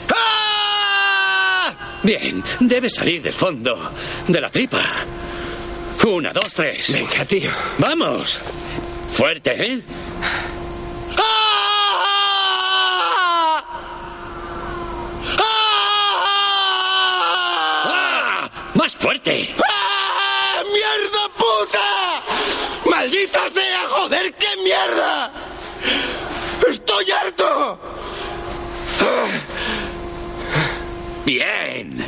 [2.06, 3.92] Bien, debes salir del fondo
[4.28, 4.80] de la tripa.
[6.06, 6.94] Una, dos, tres.
[6.94, 7.50] Venga, tío.
[7.80, 8.40] Vamos.
[9.12, 9.82] Fuerte, ¿eh?
[17.58, 18.52] ¡Ah!
[18.76, 19.56] ¡Más fuerte!
[19.68, 20.62] ¡Ah!
[20.64, 22.22] ¡Mierda puta!
[22.88, 25.32] ¡Maldita sea, joder, qué mierda!
[26.70, 27.80] ¡Estoy harto!
[31.26, 32.06] Bien.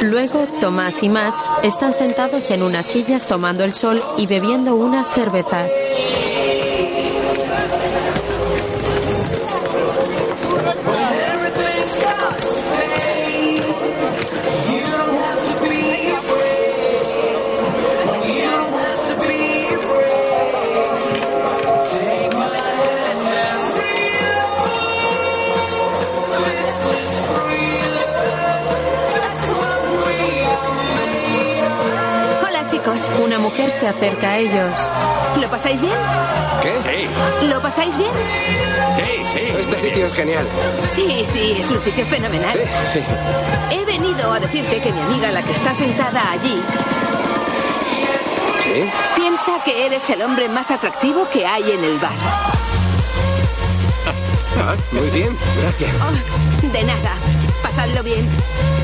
[0.00, 5.10] Luego, Tomás y Max están sentados en unas sillas tomando el sol y bebiendo unas
[5.10, 5.72] cervezas.
[33.66, 34.78] Se acerca a ellos.
[35.40, 35.92] ¿Lo pasáis bien?
[36.62, 36.80] ¿Qué?
[36.82, 38.10] Sí, ¿Lo pasáis bien?
[38.96, 39.40] sí, sí.
[39.58, 40.46] Este sitio es genial.
[40.86, 42.52] Sí, sí, es un sitio fenomenal.
[42.84, 43.04] Sí, sí.
[43.70, 46.60] He venido a decirte que mi amiga, la que está sentada allí,
[48.64, 48.88] ¿Sí?
[49.16, 52.12] piensa que eres el hombre más atractivo que hay en el bar.
[54.60, 55.90] Ah, muy bien, gracias.
[56.00, 57.12] Oh, de nada.
[57.62, 58.28] Pasadlo bien.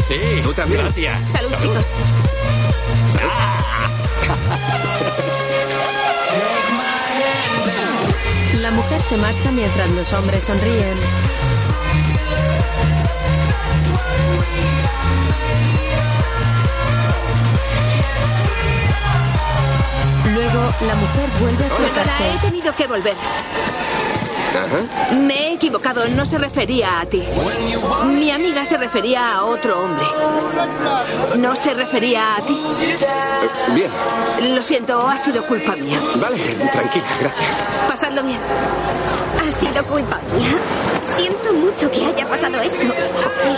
[0.06, 0.82] Sí, Tú también.
[0.82, 1.28] Gracias.
[1.32, 1.86] Salud, chicos.
[8.64, 10.96] La mujer se marcha mientras los hombres sonríen.
[20.32, 22.22] Luego, la mujer vuelve a acercarse.
[22.30, 23.14] he tenido que volver.
[24.54, 25.12] Ajá.
[25.14, 27.22] Me he equivocado, no se refería a ti.
[28.06, 30.06] Mi amiga se refería a otro hombre.
[31.36, 32.56] No se refería a ti.
[33.72, 33.90] Bien.
[34.54, 35.98] Lo siento, ha sido culpa mía.
[36.16, 36.36] Vale,
[36.70, 37.64] tranquila, gracias.
[37.88, 38.38] Pasadlo bien.
[39.46, 40.56] Ha sido culpa mía.
[41.16, 42.86] Siento mucho que haya pasado esto.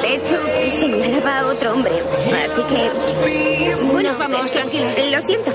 [0.02, 0.38] De hecho,
[0.70, 2.02] señalaba a otro hombre.
[2.44, 3.76] Así que.
[3.84, 4.96] Bueno, Nos vamos, es que- tranquilos.
[5.10, 5.52] Lo siento.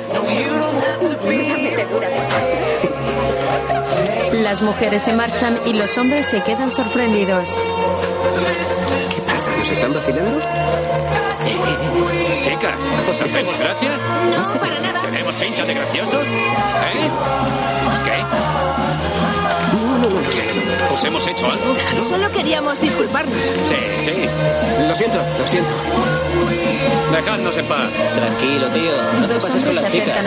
[4.34, 7.56] Las mujeres se marchan y los hombres se quedan sorprendidos.
[9.16, 9.52] ¿Qué pasa?
[9.58, 10.40] ¿Nos están vacilando?
[12.62, 12.78] Chicas,
[13.10, 13.90] ¿os hacemos gracia?
[14.30, 15.02] No, para nada.
[15.02, 16.28] ¿Tenemos pinta de graciosos?
[16.28, 17.10] ¿Eh?
[18.06, 18.24] ¿Qué?
[20.94, 21.76] ¿Os hemos hecho algo?
[22.08, 23.34] Solo queríamos disculparnos.
[23.34, 23.76] Sí,
[24.06, 24.14] sí.
[24.88, 25.72] Lo siento, lo siento.
[27.12, 27.90] Dejadnos en paz.
[28.16, 28.92] Tranquilo, tío.
[29.22, 30.26] No te pases con las chicas.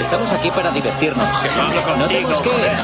[0.00, 1.28] Estamos aquí para divertirnos.
[1.56, 2.80] no hablo No te contigo, mosquees.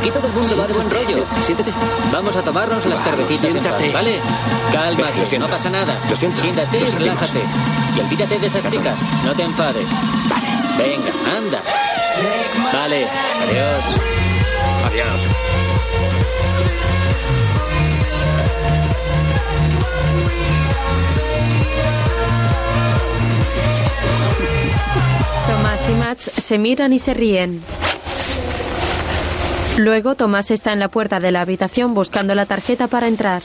[0.00, 1.24] Aquí todo el mundo va de buen rollo.
[1.44, 1.70] Siéntate.
[2.12, 3.84] Vamos a tomarnos las cervecitas en siéntate.
[3.84, 4.18] paz, ¿vale?
[4.72, 5.46] Calma, Lo siento.
[5.46, 5.94] no pasa nada.
[6.08, 6.40] Lo siento.
[6.40, 7.40] Siéntate Lo y relájate.
[7.96, 8.96] Y olvídate de esas chicas.
[9.24, 9.86] No te enfades.
[10.78, 11.60] Venga, anda.
[12.72, 13.84] Vale, adiós.
[14.86, 15.20] Adiós.
[25.46, 27.60] Tomás y Max se miran y se ríen.
[29.80, 33.40] Luego Tomás está en la puerta de la habitación buscando la tarjeta para entrar.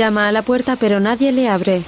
[0.00, 1.82] Llama a la puerta pero nadie le abre.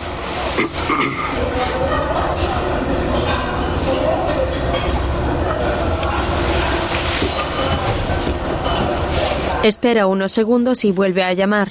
[9.62, 11.70] Espera unos segundos y vuelve a llamar.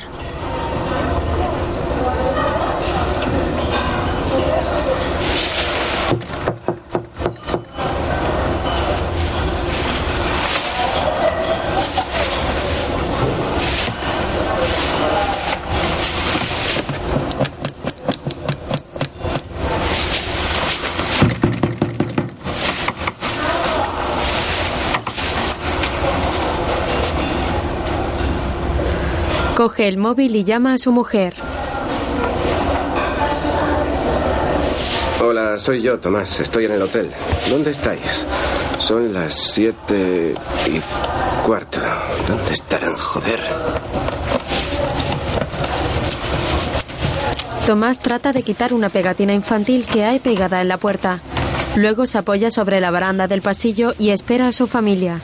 [29.81, 31.33] Coge el móvil y llama a su mujer.
[35.23, 36.39] Hola, soy yo, Tomás.
[36.39, 37.09] Estoy en el hotel.
[37.49, 38.23] ¿Dónde estáis?
[38.77, 40.35] Son las siete
[40.67, 41.79] y cuarto.
[42.27, 43.39] ¿Dónde estarán, joder?
[47.65, 51.21] Tomás trata de quitar una pegatina infantil que hay pegada en la puerta.
[51.75, 55.19] Luego se apoya sobre la baranda del pasillo y espera a su familia.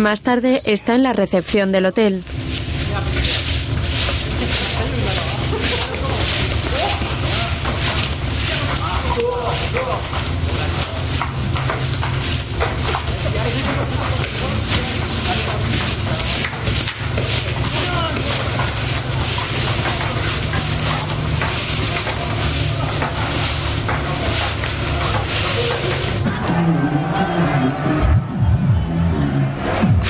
[0.00, 2.22] Más tarde está en la recepción del hotel.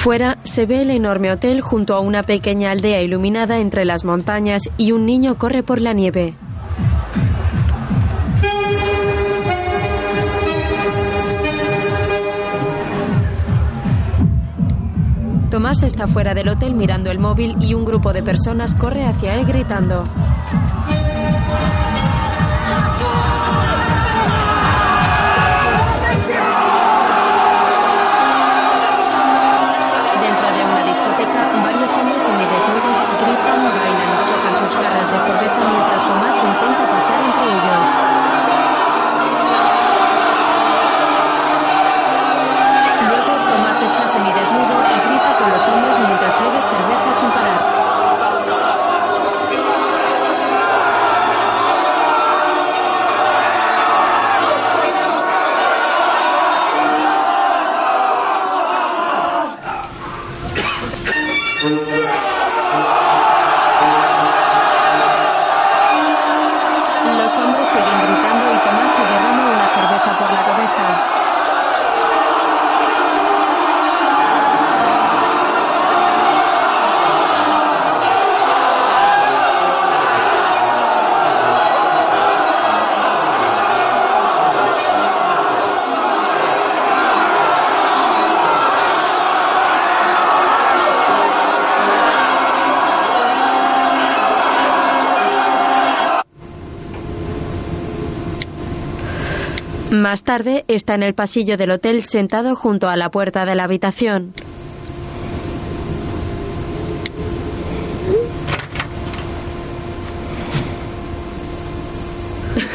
[0.03, 4.63] Fuera se ve el enorme hotel junto a una pequeña aldea iluminada entre las montañas
[4.79, 6.33] y un niño corre por la nieve.
[15.51, 19.35] Tomás está fuera del hotel mirando el móvil y un grupo de personas corre hacia
[19.35, 20.05] él gritando.
[100.01, 103.65] Más tarde está en el pasillo del hotel sentado junto a la puerta de la
[103.65, 104.33] habitación.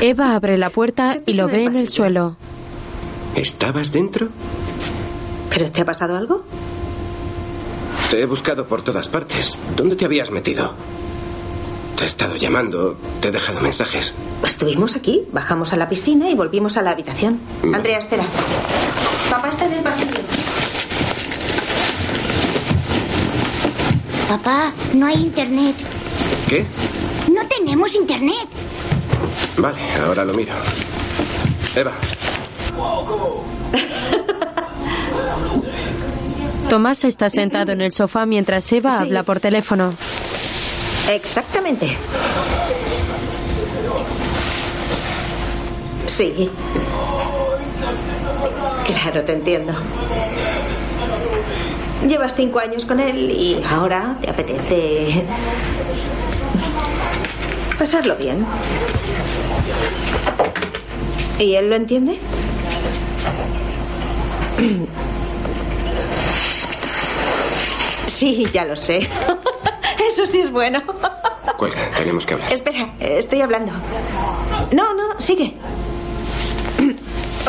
[0.02, 2.38] Eva abre la puerta y lo ve en el suelo.
[3.35, 4.30] ¿Estabas dentro?
[5.49, 6.45] ¿Pero te ha pasado algo?
[8.11, 9.57] Te he buscado por todas partes.
[9.76, 10.76] ¿Dónde te habías metido?
[11.97, 14.13] Te he estado llamando, te he dejado mensajes.
[14.43, 17.39] Estuvimos aquí, bajamos a la piscina y volvimos a la habitación.
[17.73, 18.23] Andrea, espera.
[19.30, 20.13] Papá está en el pasillo.
[24.27, 25.76] Papá, no hay internet.
[26.49, 26.65] ¿Qué?
[27.34, 28.47] No tenemos internet.
[29.57, 30.53] Vale, ahora lo miro.
[31.76, 31.93] Eva,
[36.69, 39.93] Tomás está sentado en el sofá mientras Eva habla por teléfono.
[41.10, 41.98] Exactamente.
[46.07, 46.49] Sí.
[48.86, 49.73] Claro, te entiendo.
[52.07, 55.23] Llevas cinco años con él y ahora te apetece
[57.80, 58.45] pasarlo bien.
[61.40, 62.19] ¿Y él lo entiende?
[68.07, 69.10] Sí, ya lo sé.
[70.15, 70.81] Eso sí es bueno.
[71.57, 72.53] cuelga, tenemos que hablar.
[72.53, 73.73] Espera, estoy hablando.
[74.71, 75.53] No, no, sigue.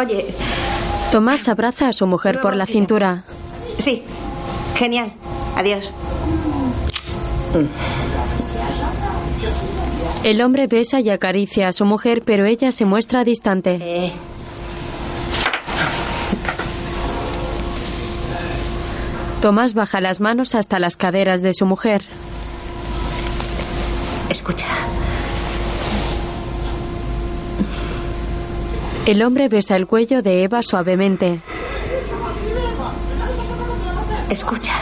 [0.01, 0.35] Oye,
[1.13, 3.23] Tomás abraza a su mujer por la cintura.
[3.79, 4.03] sí.
[4.75, 5.13] Genial.
[5.55, 5.95] Adiós.
[10.25, 13.79] El hombre besa y acaricia a su mujer, pero ella se muestra distante.
[13.81, 14.13] Eh.
[19.41, 22.03] Tomás baja las manos hasta las caderas de su mujer.
[24.37, 24.67] Escucha.
[29.07, 31.41] El hombre besa el cuello de Eva suavemente.
[34.29, 34.75] Escucha.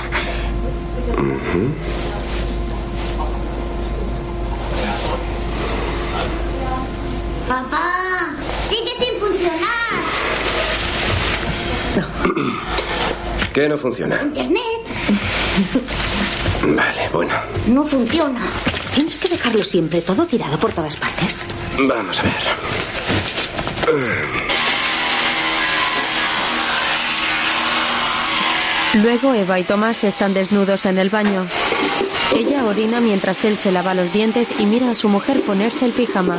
[7.47, 8.35] Papá,
[8.67, 9.61] sigue sin funcionar.
[13.53, 14.21] ¿Qué no funciona?
[14.21, 14.61] Internet
[16.63, 17.35] Vale, bueno.
[17.69, 18.41] No funciona.
[18.95, 21.41] Tienes que dejarlo siempre todo tirado por todas partes.
[21.79, 22.33] Vamos a ver.
[29.03, 31.45] Luego Eva y Tomás están desnudos en el baño.
[32.37, 35.93] Ella orina mientras él se lava los dientes y mira a su mujer ponerse el
[35.93, 36.39] pijama.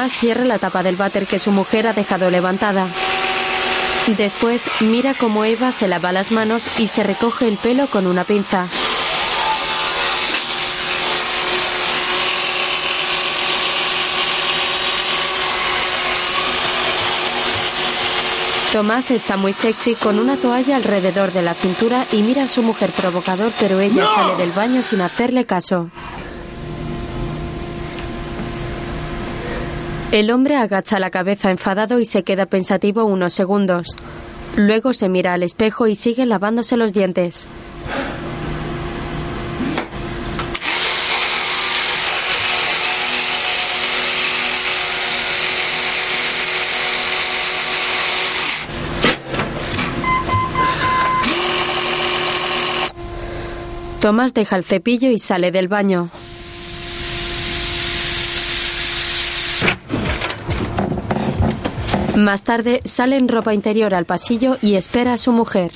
[0.00, 2.86] Tomás cierra la tapa del váter que su mujer ha dejado levantada.
[4.16, 8.24] Después mira cómo Eva se lava las manos y se recoge el pelo con una
[8.24, 8.66] pinza.
[18.72, 22.62] Tomás está muy sexy con una toalla alrededor de la cintura y mira a su
[22.62, 24.14] mujer provocador, pero ella ¡No!
[24.14, 25.90] sale del baño sin hacerle caso.
[30.12, 33.86] El hombre agacha la cabeza enfadado y se queda pensativo unos segundos.
[34.56, 37.46] Luego se mira al espejo y sigue lavándose los dientes.
[54.00, 56.10] Tomás deja el cepillo y sale del baño.
[62.16, 65.70] Más tarde sale en ropa interior al pasillo y espera a su mujer.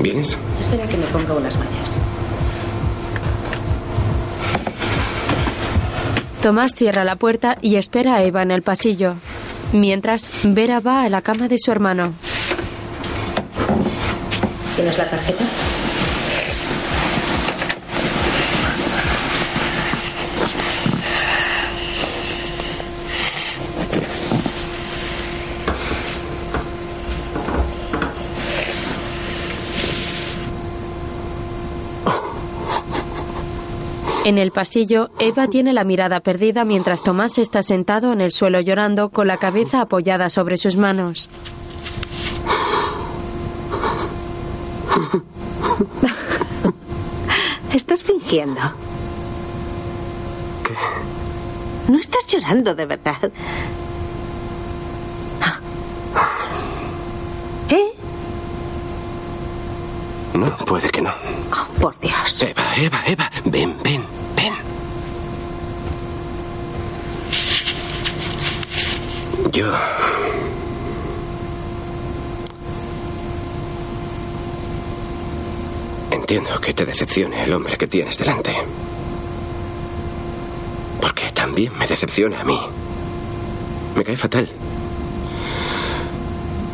[0.00, 0.36] ¿Vienes?
[0.60, 1.98] Espera que me ponga unas mallas.
[6.42, 9.14] Tomás cierra la puerta y espera a Eva en el pasillo.
[9.72, 12.12] Mientras, Vera va a la cama de su hermano.
[14.76, 15.44] ¿Tienes la tarjeta?
[34.26, 38.60] En el pasillo, Eva tiene la mirada perdida mientras Tomás está sentado en el suelo
[38.60, 41.30] llorando con la cabeza apoyada sobre sus manos.
[47.72, 48.60] Estás fingiendo.
[50.64, 50.74] ¿Qué?
[51.92, 53.30] No estás llorando de verdad.
[57.70, 57.95] ¿Eh?
[60.36, 61.10] No, puede que no.
[61.50, 62.42] Oh, por Dios.
[62.42, 64.04] Eva, Eva, Eva, ven, ven,
[64.36, 64.52] ven.
[69.50, 69.72] Yo...
[76.10, 78.54] Entiendo que te decepcione el hombre que tienes delante.
[81.00, 82.60] Porque también me decepciona a mí.
[83.94, 84.50] Me cae fatal.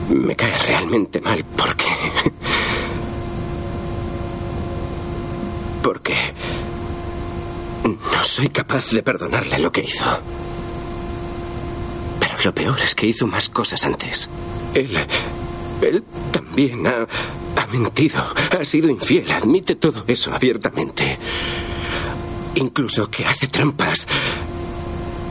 [0.09, 1.87] Me cae realmente mal porque...
[5.83, 6.15] Porque...
[7.85, 10.05] No soy capaz de perdonarle lo que hizo.
[12.21, 14.29] Pero lo peor es que hizo más cosas antes.
[14.75, 14.97] Él...
[15.83, 17.09] Él también ha,
[17.61, 18.23] ha mentido,
[18.59, 21.19] ha sido infiel, admite todo eso abiertamente.
[22.55, 24.07] Incluso que hace trampas.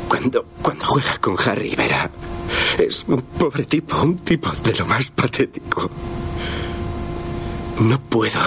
[0.09, 2.11] Cuando, cuando juega con Harry Vera,
[2.77, 5.89] es un pobre tipo, un tipo de lo más patético.
[7.79, 8.41] No puedo,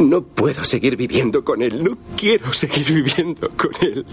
[0.00, 4.06] no puedo seguir viviendo con él, no quiero seguir viviendo con él.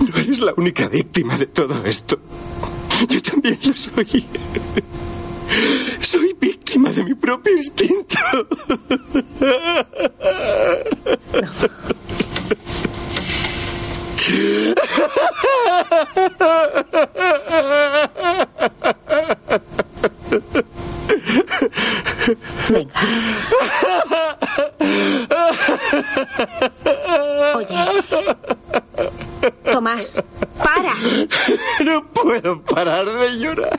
[0.00, 2.18] No eres la única víctima de todo esto.
[3.08, 4.26] Yo también lo soy.
[6.00, 8.18] Soy víctima de mi propio instinto.
[22.68, 22.92] Venga.
[27.54, 27.76] Oye.
[29.72, 30.22] Tomás,
[30.58, 30.94] para.
[31.84, 33.78] No puedo parar de llorar.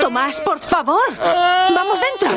[0.00, 1.00] Tomás, por favor.
[1.18, 2.30] Vamos dentro.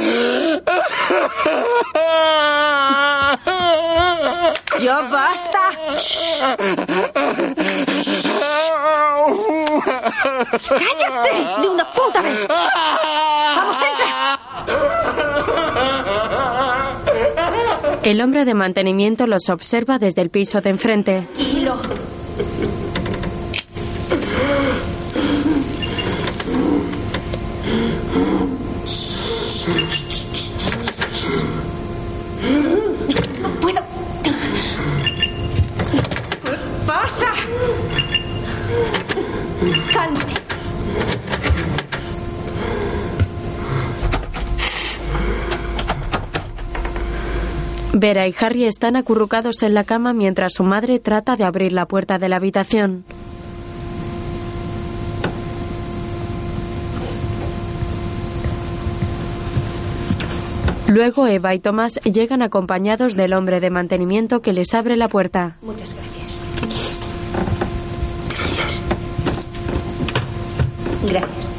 [4.79, 5.71] Ya basta.
[10.69, 11.61] ¡Cállate!
[11.61, 12.47] ¡De una puta vez!
[12.47, 14.39] ¡Vamos, entra!
[18.03, 21.27] El hombre de mantenimiento los observa desde el piso de enfrente.
[21.35, 21.81] Tranquilo.
[47.99, 51.87] Vera y Harry están acurrucados en la cama mientras su madre trata de abrir la
[51.87, 53.03] puerta de la habitación.
[60.87, 65.57] Luego Eva y Tomás llegan acompañados del hombre de mantenimiento que les abre la puerta.
[65.63, 66.39] Muchas gracias.
[71.09, 71.51] Gracias.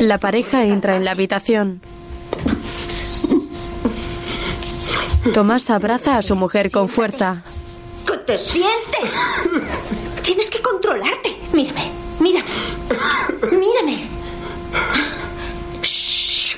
[0.00, 1.82] La pareja entra en la habitación.
[5.34, 7.42] Tomás abraza a su mujer con fuerza.
[8.06, 9.10] ¿Qué te sientes?
[10.22, 11.36] Tienes que controlarte.
[11.52, 11.90] Mírame,
[12.20, 12.48] mírame.
[13.52, 14.08] Mírame.
[15.82, 16.56] Shh.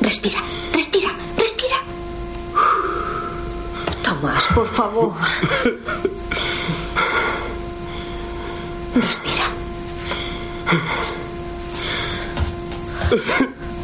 [0.00, 0.38] Respira,
[0.72, 1.76] respira, respira.
[4.02, 5.14] Tomás, por favor.
[8.94, 9.44] Respira.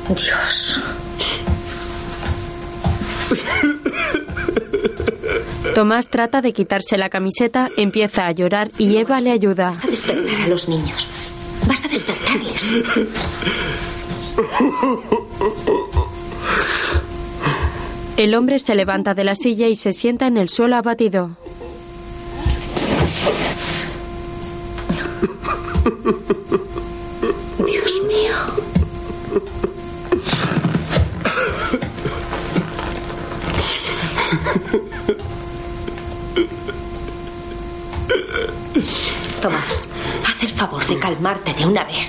[0.09, 0.81] Dios.
[5.75, 9.69] Tomás trata de quitarse la camiseta, empieza a llorar y Eva le ayuda.
[9.71, 11.09] Vas a despertar a los niños.
[11.67, 12.67] Vas a despertarles.
[18.17, 21.37] El hombre se levanta de la silla y se sienta en el suelo abatido.
[27.67, 28.70] Dios mío.
[39.43, 39.89] Tomás,
[40.27, 42.07] haz el favor de calmarte de una vez.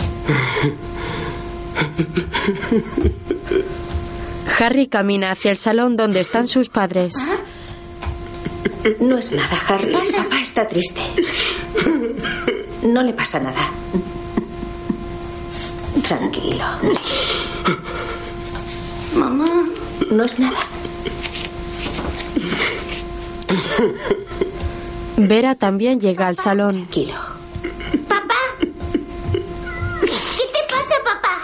[4.59, 7.13] Harry camina hacia el salón donde están sus padres.
[8.99, 9.93] No es nada, Harry.
[9.93, 11.01] Papá está triste.
[12.83, 13.69] No le pasa nada.
[16.03, 16.65] Tranquilo.
[19.15, 19.49] Mamá.
[20.11, 20.59] No es nada.
[25.17, 26.73] Vera también llega al salón.
[26.73, 27.13] Tranquilo.
[28.07, 28.35] Papá.
[28.59, 30.07] ¿Qué
[30.53, 31.35] te pasa, papá?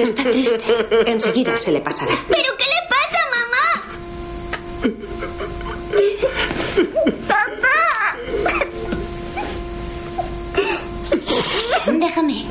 [0.00, 0.60] Está triste.
[1.06, 2.18] Enseguida se le pasará.
[2.28, 3.64] ¿Pero qué le pasa, mamá?
[7.28, 7.78] Papá.
[11.92, 12.46] Déjame.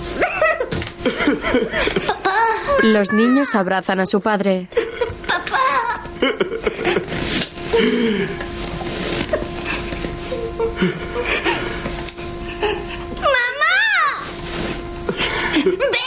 [2.07, 2.37] Papá.
[2.83, 4.69] Los niños abrazan a su padre.
[10.57, 10.73] ¡Mamá!
[15.63, 15.77] ¡Ven!
[15.79, 16.06] ¡Ven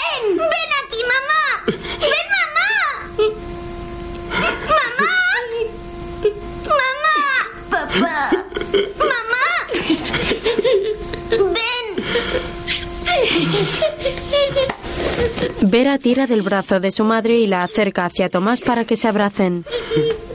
[15.63, 19.09] Vera tira del brazo de su madre y la acerca hacia Tomás para que se
[19.09, 19.65] abracen.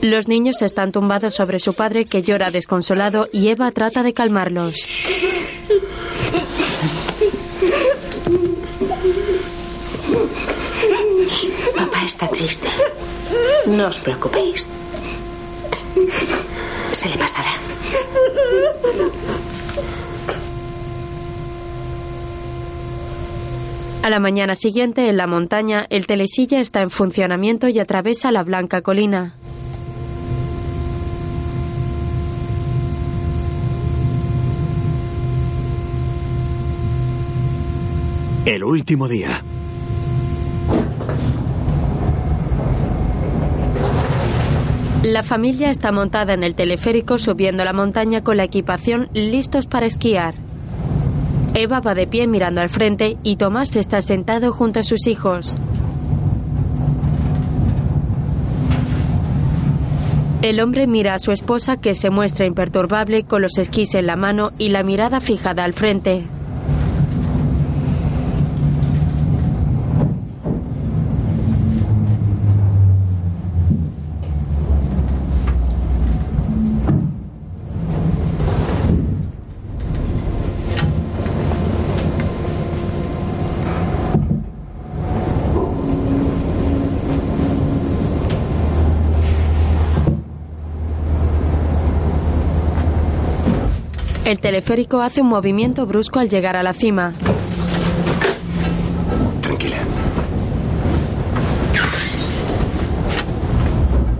[0.02, 4.74] Los niños están tumbados sobre su padre que llora desconsolado y Eva trata de calmarlos.
[11.76, 12.68] Papá está triste.
[13.66, 14.68] No os preocupéis.
[16.92, 17.54] Se le pasará.
[24.06, 28.44] A la mañana siguiente, en la montaña, el telesilla está en funcionamiento y atraviesa la
[28.44, 29.34] blanca colina.
[38.44, 39.42] El último día.
[45.02, 49.86] La familia está montada en el teleférico subiendo la montaña con la equipación listos para
[49.86, 50.45] esquiar.
[51.58, 55.56] Eva va de pie mirando al frente y Tomás está sentado junto a sus hijos.
[60.42, 64.16] El hombre mira a su esposa que se muestra imperturbable con los esquís en la
[64.16, 66.26] mano y la mirada fijada al frente.
[94.26, 97.14] El teleférico hace un movimiento brusco al llegar a la cima.
[99.40, 99.76] Tranquila.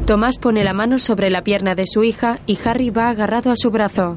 [0.07, 3.57] Tomás pone la mano sobre la pierna de su hija y Harry va agarrado a
[3.57, 4.17] su brazo.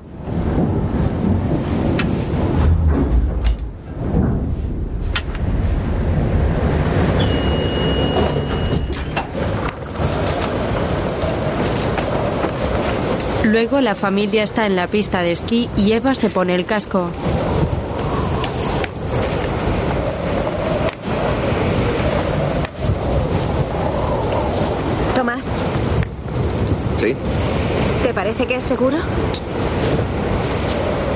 [13.52, 17.10] Luego la familia está en la pista de esquí y Eva se pone el casco.
[25.16, 25.46] Tomás,
[26.98, 27.16] ¿Sí?
[28.04, 28.98] ¿te parece que es seguro?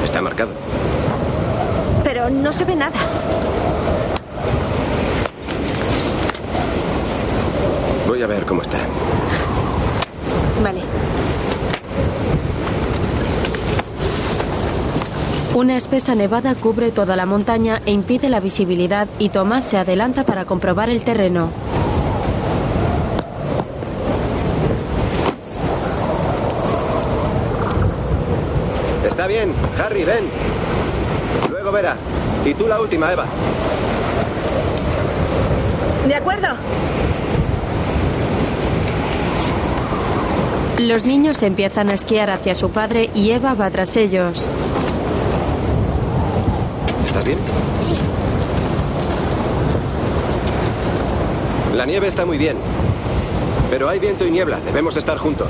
[0.04, 0.54] Está marcado.
[2.04, 2.98] Pero no se ve nada.
[8.08, 8.80] Voy a ver cómo está.
[10.64, 10.82] Vale.
[15.56, 20.24] Una espesa nevada cubre toda la montaña e impide la visibilidad y Tomás se adelanta
[20.24, 21.50] para comprobar el terreno.
[29.08, 29.54] Está bien.
[29.80, 30.24] Harry, ven.
[31.52, 31.98] Luego verá.
[32.46, 33.26] Y tú la última, Eva.
[36.08, 36.48] De acuerdo.
[40.80, 44.50] Los niños empiezan a esquiar hacia su padre y Eva va tras ellos.
[47.14, 47.38] ¿Estás bien?
[47.86, 47.96] Sí.
[51.76, 52.58] La nieve está muy bien.
[53.70, 54.60] Pero hay viento y niebla.
[54.66, 55.50] Debemos estar juntos.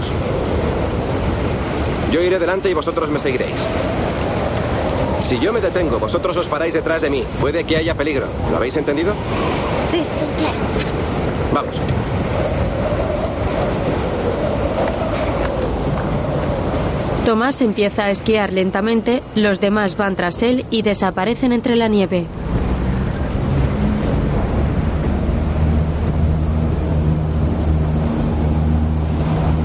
[2.11, 3.55] Yo iré delante y vosotros me seguiréis.
[5.25, 7.23] Si yo me detengo, vosotros os paráis detrás de mí.
[7.39, 8.27] Puede que haya peligro.
[8.51, 9.13] ¿Lo habéis entendido?
[9.85, 10.57] Sí, sí, claro.
[11.53, 11.75] Vamos.
[17.25, 22.25] Tomás empieza a esquiar lentamente, los demás van tras él y desaparecen entre la nieve.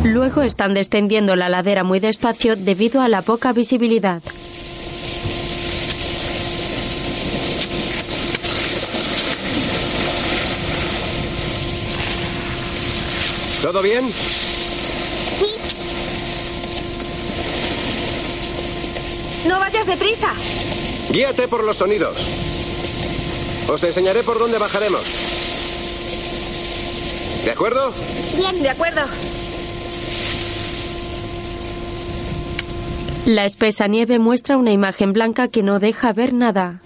[0.05, 4.23] Luego están descendiendo la ladera muy despacio debido a la poca visibilidad.
[13.63, 14.09] ¿Todo bien?
[14.09, 15.69] Sí.
[21.11, 22.17] Guíate por los sonidos.
[23.69, 25.03] Os enseñaré por dónde bajaremos.
[27.45, 27.93] ¿De acuerdo?
[28.37, 28.63] Bien.
[28.63, 29.03] De acuerdo.
[33.27, 36.81] La espesa nieve muestra una imagen blanca que no deja ver nada.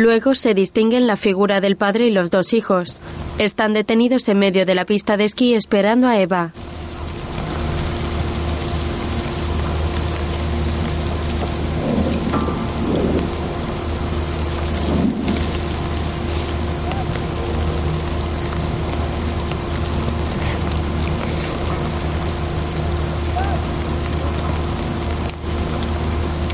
[0.00, 2.98] Luego se distinguen la figura del padre y los dos hijos.
[3.38, 6.52] Están detenidos en medio de la pista de esquí esperando a Eva.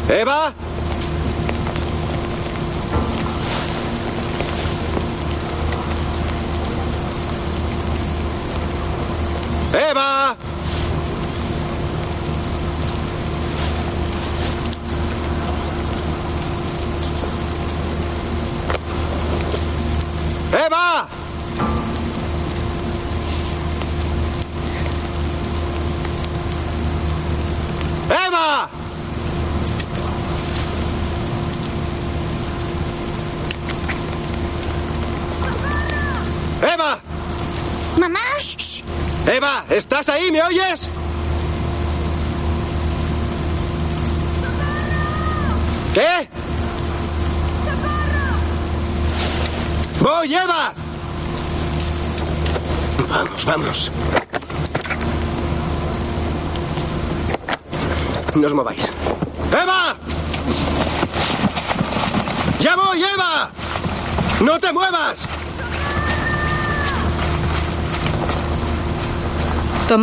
[0.08, 0.65] ¡Eva!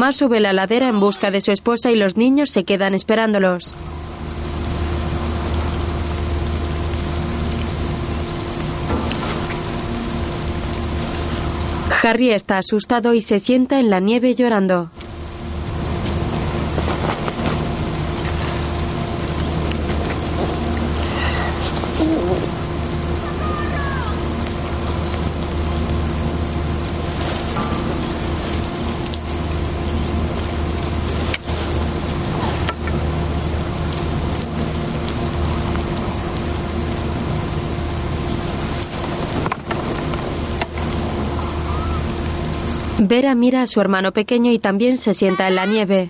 [0.04, 3.74] Tomás sube la ladera en busca de su esposa y los niños se quedan esperándolos.
[12.04, 14.90] Harry está asustado y se sienta en la nieve llorando.
[43.14, 46.10] Vera mira a su hermano pequeño y también se sienta en la nieve.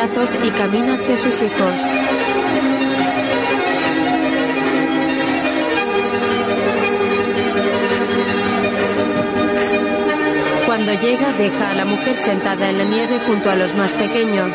[0.00, 1.74] Y camina hacia sus hijos.
[10.66, 14.52] Cuando llega, deja a la mujer sentada en la nieve junto a los más pequeños.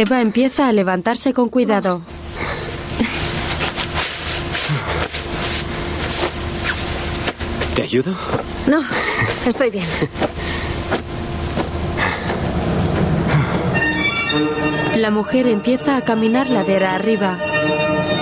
[0.00, 2.00] Eva empieza a levantarse con cuidado.
[7.74, 8.14] ¿Te ayudo?
[8.68, 8.80] No,
[9.44, 9.84] estoy bien.
[14.94, 17.36] La mujer empieza a caminar ladera arriba.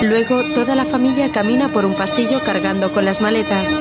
[0.01, 3.79] Luego toda la familia camina por un pasillo cargando con las maletas.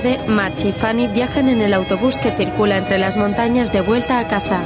[0.00, 0.18] Tarde,
[0.64, 4.60] y Fanny viajan en el autobús que circula entre las montañas de vuelta a casa.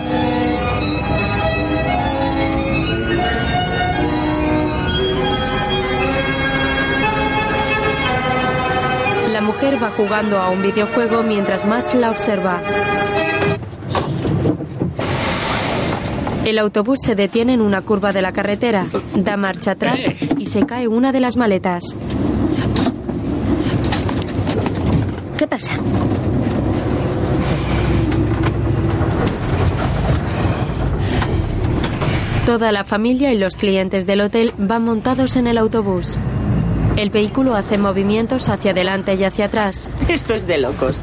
[9.31, 12.61] La mujer va jugando a un videojuego mientras Max la observa.
[16.45, 20.01] El autobús se detiene en una curva de la carretera, da marcha atrás
[20.39, 21.97] y se cae una de las maletas.
[25.43, 25.73] ¿Qué pasa?
[32.47, 36.19] Toda la familia y los clientes del hotel van montados en el autobús.
[36.97, 39.89] El vehículo hace movimientos hacia adelante y hacia atrás.
[40.09, 40.97] Esto es de locos.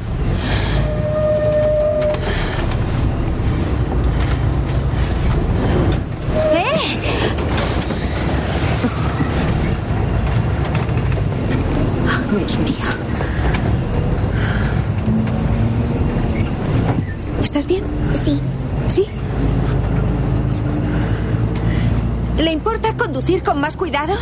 [23.20, 24.14] Conducir con más cuidado?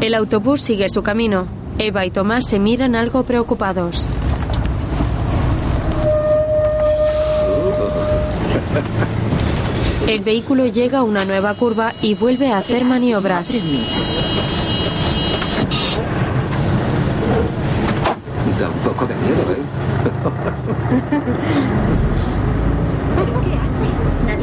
[0.00, 1.46] El autobús sigue su camino.
[1.78, 4.06] Eva y Tomás se miran algo preocupados.
[10.08, 13.52] El vehículo llega a una nueva curva y vuelve a hacer maniobras.
[18.58, 19.58] Da un poco de miedo, ¿eh?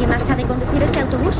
[0.01, 1.35] ¿Nadie más sabe conducir este autobús?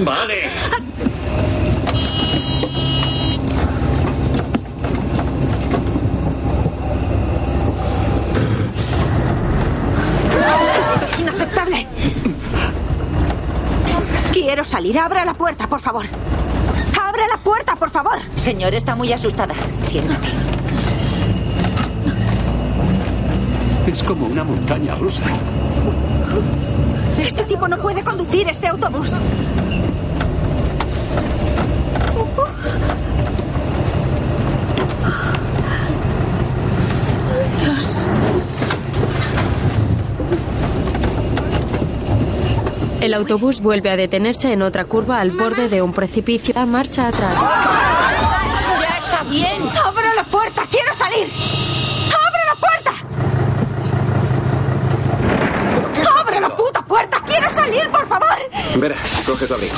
[0.00, 0.46] Vale.
[10.80, 11.86] Esto es inaceptable.
[14.32, 14.98] Quiero salir.
[14.98, 16.06] Abra la puerta, por favor.
[17.00, 18.18] ¡Abre la puerta, por favor!
[18.34, 19.54] Señor, está muy asustada.
[19.82, 20.26] Siéntate.
[23.94, 25.22] Es como una montaña rusa.
[27.16, 29.12] Este tipo no puede conducir este autobús.
[37.60, 38.06] Dios.
[43.00, 46.52] El autobús vuelve a detenerse en otra curva al borde de un precipicio.
[46.52, 47.32] Da marcha atrás.
[48.80, 49.62] ¡Ya está bien!
[49.86, 50.64] ¡Abra la puerta!
[50.68, 51.28] ¡Quiero salir!
[52.26, 52.90] ¡Abre la puerta!
[56.20, 57.20] ¡Abre la puta puerta!
[57.26, 58.38] ¡Quiero salir, por favor!
[58.76, 59.74] Vera, coge tu abrigo.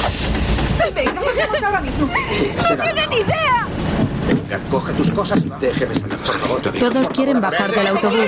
[0.94, 2.06] Venga, vamos ahora mismo.
[2.06, 3.66] ¡No tienen idea!
[4.27, 6.60] Venga, coge tus cosas y déjeme salir, por favor.
[6.62, 8.18] Todos quieren bajar del autobús.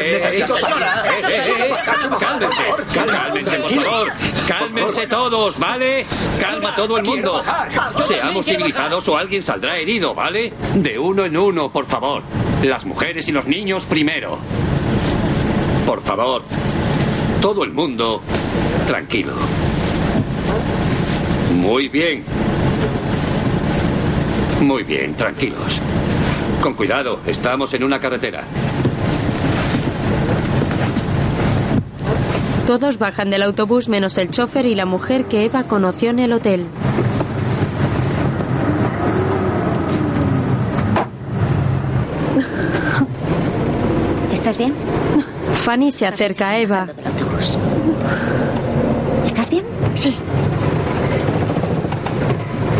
[0.00, 0.82] Necesito salir.
[0.82, 1.74] Eh, eh, eh,
[2.18, 2.62] Cálmense,
[2.92, 4.12] cálmense, por favor.
[4.48, 6.04] Cálmense todos, ¿vale?
[6.40, 7.40] Calma todo el mundo.
[8.02, 10.52] Seamos civilizados o alguien saldrá herido, ¿vale?
[10.74, 12.22] De uno en uno, por favor.
[12.62, 14.38] Las mujeres y los niños primero.
[15.86, 16.42] Por favor.
[17.40, 18.20] Todo el mundo
[18.86, 19.34] tranquilo.
[21.62, 22.24] Muy bien.
[24.60, 25.80] Muy bien, tranquilos.
[26.60, 28.42] Con cuidado, estamos en una carretera.
[32.66, 36.32] Todos bajan del autobús menos el chofer y la mujer que Eva conoció en el
[36.32, 36.66] hotel.
[44.32, 44.74] ¿Estás bien?
[45.54, 46.88] Fanny se acerca a Eva.
[49.24, 49.64] ¿Estás bien?
[49.96, 50.16] Sí.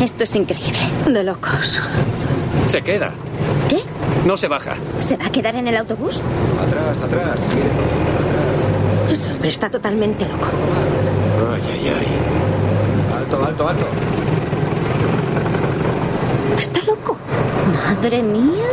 [0.03, 0.81] Esto es increíble.
[1.07, 1.79] De locos.
[2.67, 3.13] Se queda.
[3.69, 3.85] ¿Qué?
[4.27, 4.75] No se baja.
[4.99, 6.21] ¿Se va a quedar en el autobús?
[6.61, 7.39] Atrás, atrás.
[9.13, 10.47] Ese hombre está totalmente loco.
[11.55, 12.07] Ay, ay, ay.
[13.17, 13.87] Alto, alto, alto.
[16.59, 17.17] Está loco.
[17.87, 18.67] Madre mía.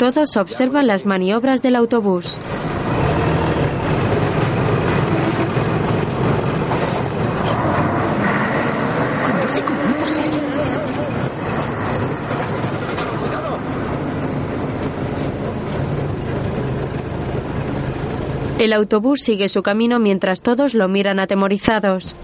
[0.00, 2.38] Todos observan las maniobras del autobús.
[18.60, 22.14] El autobús sigue su camino mientras todos lo miran atemorizados.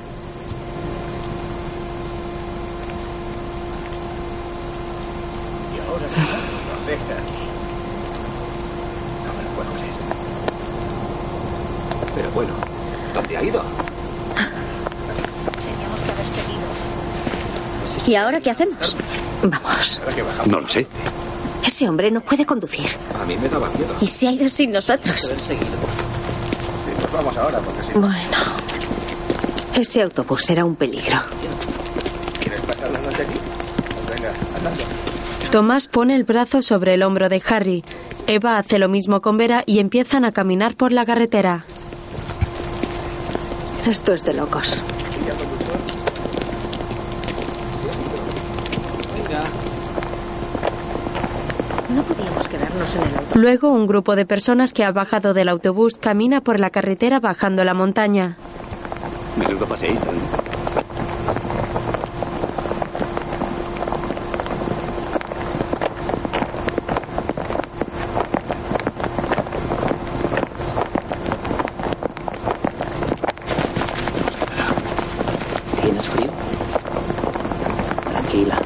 [5.75, 7.17] Y ahora sí, nos deja.
[9.25, 9.95] No me lo puedo creer.
[12.17, 12.53] Pero bueno,
[13.15, 13.63] ¿dónde ha ido?
[18.07, 18.95] ¿Y ahora qué hacemos?
[19.43, 20.01] Vamos.
[20.45, 20.87] No lo sé.
[21.67, 22.89] Ese hombre no puede conducir.
[23.19, 23.95] A mí me daba miedo.
[24.03, 25.33] ¿Y se ha ido sin nosotros?
[27.16, 28.01] Vamos ahora, porque si no.
[28.01, 28.36] Bueno.
[29.74, 31.18] Ese autobús será un peligro.
[32.40, 33.38] ¿Quieres pasar la noche aquí?
[33.94, 34.84] Pues venga, andando.
[35.51, 37.84] Tomás pone el brazo sobre el hombro de Harry.
[38.26, 41.64] Eva hace lo mismo con Vera y empiezan a caminar por la carretera.
[43.86, 44.82] Esto es de locos.
[53.37, 57.65] Luego, un grupo de personas que ha bajado del autobús camina por la carretera bajando
[57.65, 58.39] la montaña.
[75.83, 76.31] ¿Tienes frío?
[78.07, 78.59] Tranquila.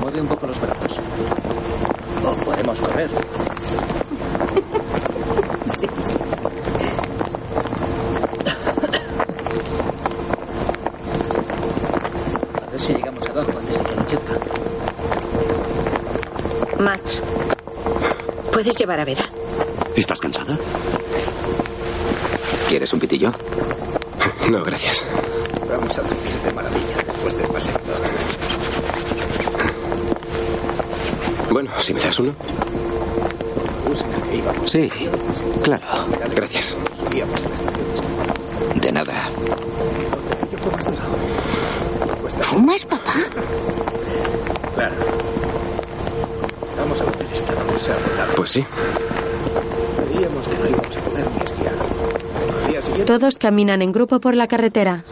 [0.00, 1.00] Mueve un poco los brazos.
[2.24, 3.10] O podemos correr.
[12.66, 14.32] A ver si llegamos abajo antes de que anochezca.
[16.78, 17.22] Max,
[18.52, 19.28] ¿puedes llevar a Vera?
[19.96, 20.58] ¿Estás cansada?
[22.68, 23.32] ¿Quieres un pitillo?
[24.50, 25.04] No, gracias.
[25.68, 27.74] Vamos a dormir de maravilla después del paseo.
[31.50, 32.34] Bueno, si me das uno.
[34.64, 34.90] Sí,
[35.62, 35.84] claro.
[36.34, 36.74] Gracias.
[38.80, 39.28] De nada.
[48.48, 48.66] Pues sí.
[50.10, 51.74] Creíamos que no íbamos a poder ni esquiar.
[51.74, 55.04] Al día siguiente, Todos caminan en grupo por la carretera.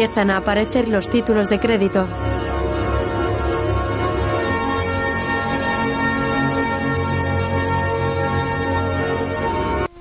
[0.00, 2.08] Empiezan a aparecer los títulos de crédito.